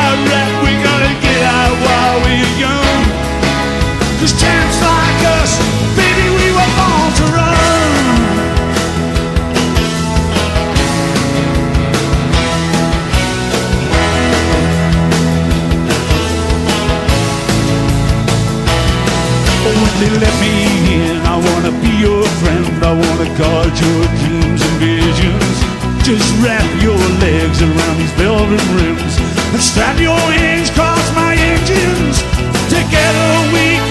they 19.99 20.09
let 20.19 20.36
me 20.39 20.53
in, 20.93 21.17
I 21.25 21.36
wanna 21.41 21.73
be 21.82 21.89
your 21.97 22.23
friend. 22.39 22.65
I 22.86 22.93
wanna 22.93 23.30
guard 23.38 23.73
your 23.73 24.03
dreams 24.21 24.61
and 24.61 24.75
visions. 24.78 25.57
Just 26.05 26.28
wrap 26.41 26.67
your 26.82 27.01
legs 27.19 27.61
around 27.61 27.97
these 27.97 28.13
velvet 28.13 28.63
rims 28.78 29.13
and 29.53 29.61
strap 29.61 29.99
your 29.99 30.19
hands 30.38 30.69
across 30.69 31.05
my 31.15 31.34
engines. 31.34 32.21
Together 32.69 33.30
we 33.53 33.87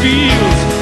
feels. 0.00 0.77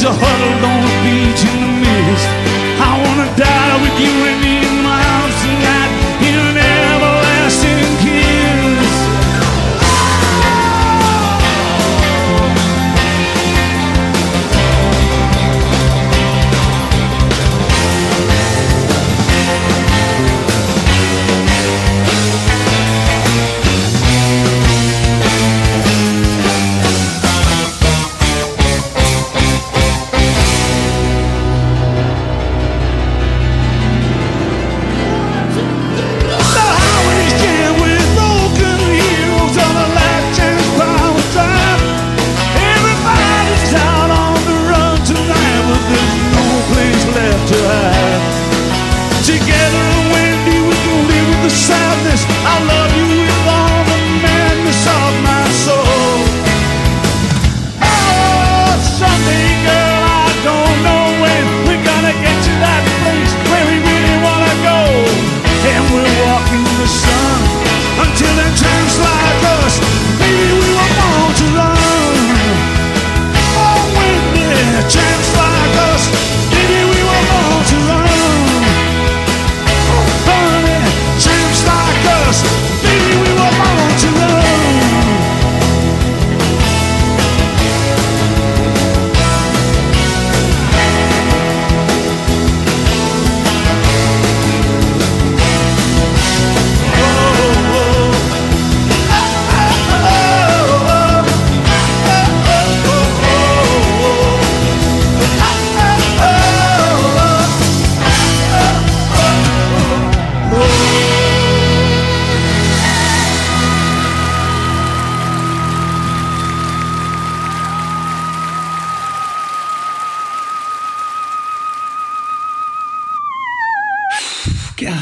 Are 0.00 0.14
huddled 0.14 0.64
on 0.64 0.77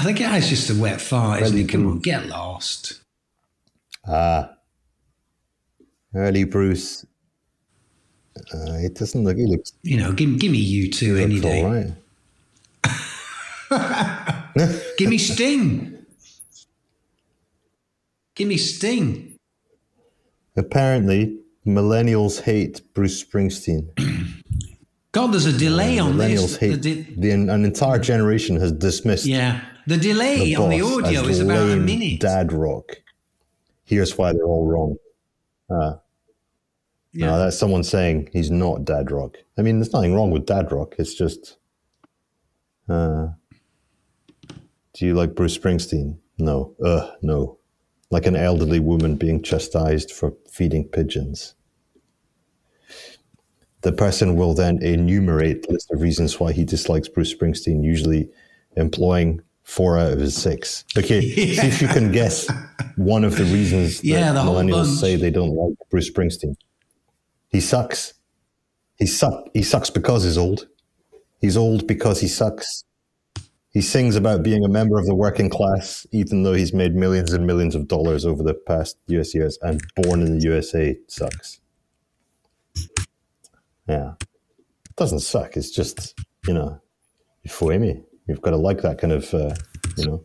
Yeah, 0.07 0.13
the 0.13 0.19
guy's 0.19 0.49
just 0.49 0.71
a 0.71 0.75
wet 0.75 1.01
fart, 1.01 1.43
isn't 1.43 1.59
it? 1.59 1.69
Come 1.69 1.87
on, 1.87 1.99
get 1.99 2.27
lost. 2.27 3.01
Ah, 4.07 4.53
early 6.15 6.45
Bruce. 6.45 7.05
Uh, 8.37 8.75
it 8.75 8.95
doesn't 8.95 9.25
look. 9.25 9.37
He 9.37 9.47
looks. 9.47 9.73
You 9.83 9.97
know, 9.97 10.13
give, 10.13 10.39
give 10.39 10.53
me 10.53 10.59
you 10.59 10.91
two 10.91 11.17
any 11.17 11.41
looks 11.41 11.47
day. 11.47 11.63
all 11.63 11.73
right. 11.73 11.93
Give 14.97 15.11
me 15.11 15.19
Sting. 15.19 15.99
Give 18.35 18.47
me 18.49 18.57
Sting. 18.57 19.37
Apparently, 20.57 21.39
millennials 21.67 22.41
hate 22.41 22.81
Bruce 22.95 23.23
Springsteen. 23.23 23.89
God, 25.13 25.33
there's 25.33 25.47
a 25.47 25.53
delay 25.53 25.99
on 25.99 26.13
millennials 26.15 26.41
this. 26.41 26.57
hate 26.59 26.83
The 26.83 27.03
the, 27.17 27.31
an 27.33 27.65
entire 27.65 27.99
generation 27.99 28.57
has 28.61 28.71
dismissed. 28.73 29.27
yeah, 29.27 29.65
the 29.87 29.97
delay 29.97 30.55
on 30.55 30.71
the 30.71 30.81
audio 30.83 31.23
is 31.23 31.41
about 31.41 31.71
a 31.71 31.77
minute. 31.77 32.21
Dad 32.21 32.53
rock. 32.53 32.97
Here's 33.85 34.17
why 34.19 34.33
they're 34.33 34.45
all 34.45 34.67
wrong. 34.67 34.97
Uh, 35.71 35.97
Yeah. 37.13 37.27
No, 37.29 37.39
that's 37.39 37.59
someone 37.59 37.83
saying 37.85 38.29
he's 38.33 38.51
not 38.51 38.85
dad 38.85 39.11
rock. 39.11 39.37
I 39.57 39.63
mean, 39.63 39.79
there's 39.79 39.93
nothing 39.93 40.15
wrong 40.15 40.31
with 40.31 40.45
dad 40.45 40.71
rock. 40.71 40.97
It's 40.99 41.15
just, 41.15 41.57
uh, 42.89 43.29
do 44.93 45.07
you 45.07 45.15
like 45.15 45.35
Bruce 45.35 45.57
Springsteen? 45.57 46.19
No. 46.39 46.75
Ugh, 46.85 47.11
no. 47.23 47.59
Like 48.11 48.27
an 48.27 48.37
elderly 48.37 48.81
woman 48.81 49.17
being 49.17 49.43
chastised 49.43 50.11
for 50.13 50.35
feeding 50.51 50.85
pigeons. 50.89 51.55
The 53.81 53.93
person 53.93 54.37
will 54.37 54.53
then 54.53 54.83
enumerate 54.83 55.67
a 55.69 55.73
list 55.73 55.91
of 55.93 56.01
reasons 56.01 56.39
why 56.41 56.53
he 56.53 56.65
dislikes 56.65 57.09
Bruce 57.09 57.33
Springsteen, 57.35 57.83
usually 57.83 58.29
employing 58.77 59.41
four 59.67 59.99
out 59.99 60.13
of 60.13 60.21
his 60.21 60.35
six. 60.35 60.85
Okay, 60.97 61.21
see 61.35 61.67
if 61.67 61.83
you 61.83 61.89
can 61.89 62.11
guess 62.13 62.49
one 62.97 63.25
of 63.25 63.37
the 63.37 63.45
reasons 63.45 64.01
that 64.01 64.07
Yeah, 64.07 64.33
the 64.33 64.41
millennials 64.41 64.99
say 64.99 65.17
they 65.17 65.31
don't 65.31 65.55
like 65.55 65.77
Bruce 65.91 66.11
Springsteen. 66.11 66.55
He 67.51 67.61
sucks. 67.61 68.15
He 68.99 69.07
suck. 69.07 69.49
He 69.53 69.63
sucks 69.63 69.91
because 69.91 70.25
he's 70.25 70.39
old. 70.39 70.69
He's 71.41 71.57
old 71.57 71.87
because 71.87 72.21
he 72.21 72.29
sucks. 72.29 72.85
He 73.71 73.83
sings 73.83 74.17
about 74.17 74.43
being 74.43 74.65
a 74.65 74.69
member 74.69 74.99
of 74.99 75.05
the 75.05 75.15
working 75.15 75.51
class, 75.51 76.07
even 76.11 76.45
though 76.45 76.55
he's 76.55 76.73
made 76.73 76.95
millions 76.95 77.33
and 77.33 77.47
millions 77.47 77.75
of 77.75 77.89
dollars 77.89 78.25
over 78.25 78.43
the 78.43 78.55
past 78.55 78.97
US 79.09 79.35
years 79.35 79.59
and 79.61 79.83
born 79.97 80.23
in 80.23 80.39
the 80.39 80.45
USA 80.45 80.97
sucks. 81.09 81.61
Yeah. 83.87 84.13
doesn't 84.97 85.21
suck. 85.21 85.57
It's 85.57 85.71
just, 85.71 86.19
you 86.49 86.55
know, 86.55 86.81
for 87.51 87.79
me, 87.79 88.03
you've 88.27 88.43
got 88.43 88.51
to 88.51 88.57
like 88.57 88.83
that 88.83 88.99
kind 88.99 89.13
of, 89.13 89.33
uh, 89.35 89.55
you 89.97 90.07
know, 90.07 90.25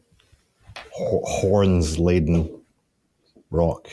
ho- 0.92 1.24
horns 1.26 2.00
laden 2.00 2.62
rock. 3.50 3.88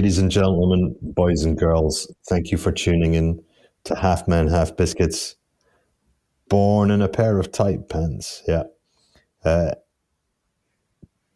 Ladies 0.00 0.16
and 0.16 0.30
gentlemen, 0.30 0.96
boys 1.02 1.44
and 1.44 1.58
girls, 1.58 2.10
thank 2.26 2.50
you 2.50 2.56
for 2.56 2.72
tuning 2.72 3.12
in 3.12 3.38
to 3.84 3.94
Half 3.94 4.26
Man, 4.26 4.48
Half 4.48 4.74
Biscuits. 4.74 5.36
Born 6.48 6.90
in 6.90 7.02
a 7.02 7.06
pair 7.06 7.38
of 7.38 7.52
tight 7.52 7.90
pants. 7.90 8.42
Yeah. 8.48 8.62
Uh, 9.44 9.72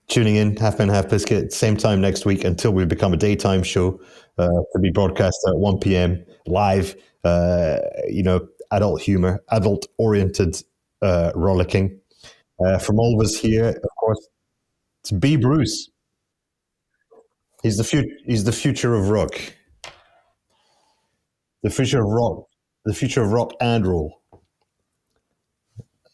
tuning 0.09 0.37
in, 0.37 0.57
Half 0.57 0.79
Man, 0.79 0.89
Half 0.89 1.11
Biscuit, 1.11 1.53
same 1.53 1.77
time 1.77 2.01
next 2.01 2.25
week 2.25 2.43
until 2.43 2.73
we 2.73 2.87
become 2.87 3.13
a 3.13 3.19
daytime 3.19 3.63
show 3.63 4.01
uh, 4.39 4.49
to 4.49 4.79
be 4.81 4.91
broadcast 4.91 5.37
at 5.47 5.59
1 5.59 5.81
p.m. 5.81 6.25
live. 6.47 6.97
Uh, 7.23 7.81
you 8.09 8.23
know, 8.23 8.49
adult 8.71 9.03
humor, 9.03 9.45
adult 9.51 9.87
oriented 9.99 10.57
uh, 11.03 11.33
rollicking. 11.35 12.01
Uh, 12.65 12.79
from 12.79 12.99
all 12.99 13.15
of 13.15 13.27
us 13.27 13.37
here, 13.37 13.69
of 13.69 13.91
course, 14.01 14.27
it's 15.03 15.11
B. 15.11 15.37
Bruce. 15.37 15.91
He's 17.65 17.79
the 17.79 17.85
future. 17.85 18.15
He's 18.27 18.45
the 18.45 18.53
future 18.53 18.95
of 18.95 19.09
rock. 19.09 19.33
The 21.63 21.71
future 21.71 22.03
of 22.03 22.09
rock. 22.09 22.47
The 22.85 22.93
future 22.93 23.23
of 23.23 23.33
rock 23.33 23.53
and 23.59 23.87
roll. 23.87 24.21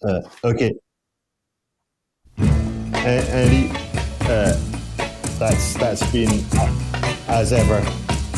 Uh, 0.07 0.21
okay. 0.45 0.73
And, 2.39 3.29
and 3.29 3.51
he, 3.51 3.69
uh, 4.31 4.57
that's 5.41 5.75
that's 5.75 6.13
been 6.13 6.31
uh, 6.53 7.17
as 7.27 7.53
ever 7.53 7.83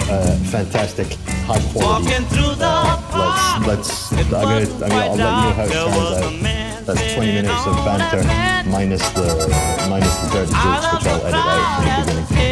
uh, 0.09 0.37
fantastic, 0.47 1.07
high 1.45 1.61
quality. 1.73 2.07
Walking 2.07 2.27
through 2.29 2.55
the 2.55 2.65
Uh, 2.65 3.65
let's 3.67 4.11
let's. 4.13 4.33
I'm 4.33 4.43
gonna, 4.43 4.61
I'm 4.63 4.79
gonna 4.79 4.95
I'll 4.95 5.11
let 5.11 5.19
you 5.19 5.19
know 5.19 5.53
how 5.53 5.65
it 5.65 5.73
turns 5.73 6.47
out. 6.47 6.87
That's 6.87 7.15
20 7.15 7.33
minutes 7.33 7.67
of 7.67 7.77
banter 7.85 8.71
minus 8.71 9.07
the 9.11 9.87
minus 9.91 10.17
the 10.17 10.31
dirty 10.33 10.53
jokes, 10.53 10.95
which 10.95 11.07
I'll 11.07 11.27
edit 11.27 11.35
out 11.35 11.77
from 11.77 12.17
the 12.17 12.23
beginning. 12.23 12.51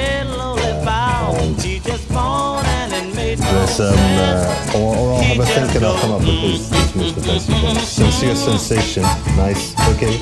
There's 3.36 3.80
um, 3.80 3.94
uh, 3.96 4.72
or, 4.74 4.96
or 4.96 5.12
I'll 5.14 5.22
have 5.22 5.38
a 5.38 5.46
think 5.46 5.74
and 5.76 5.84
I'll 5.84 5.98
come 6.00 6.12
up 6.12 6.20
with 6.20 6.72
offensive 6.72 7.62
one. 7.62 7.76
Sincere 7.76 8.34
sensation, 8.34 9.02
nice, 9.36 9.74
okay. 9.90 10.20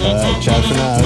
Uh, 0.00 0.40
ciao 0.40 0.60
for 0.62 0.74
now. 0.74 0.98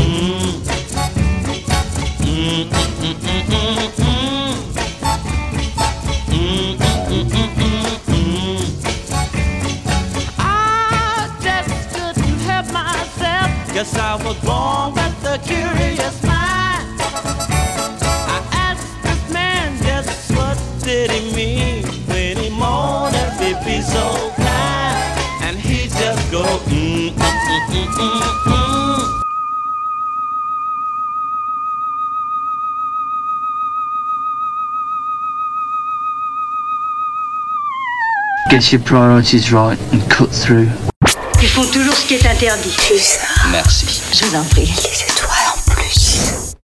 I 10.38 11.38
just 11.42 11.94
couldn't 11.94 12.40
help 12.40 12.72
myself. 12.72 13.74
Guess 13.74 13.96
I 13.96 14.14
was 14.24 14.36
born 14.44 14.94
with 14.94 15.22
the 15.22 15.38
curious 15.46 16.22
mind. 16.22 16.31
Get 38.50 38.70
your 38.70 38.82
priorities 38.82 39.50
right 39.50 39.78
and 39.92 40.02
cut 40.10 40.28
through. 40.28 40.68
Ils 41.40 41.48
font 41.48 41.64
toujours 41.72 41.94
ce 41.94 42.06
qui 42.06 42.14
est 42.14 42.26
interdit. 42.26 42.76
Merci. 43.50 44.02
Je 44.12 44.26
vous 44.26 44.36
en 44.36 44.44
prie. 44.44 44.66
Les 44.66 45.10
étoiles. 45.10 45.41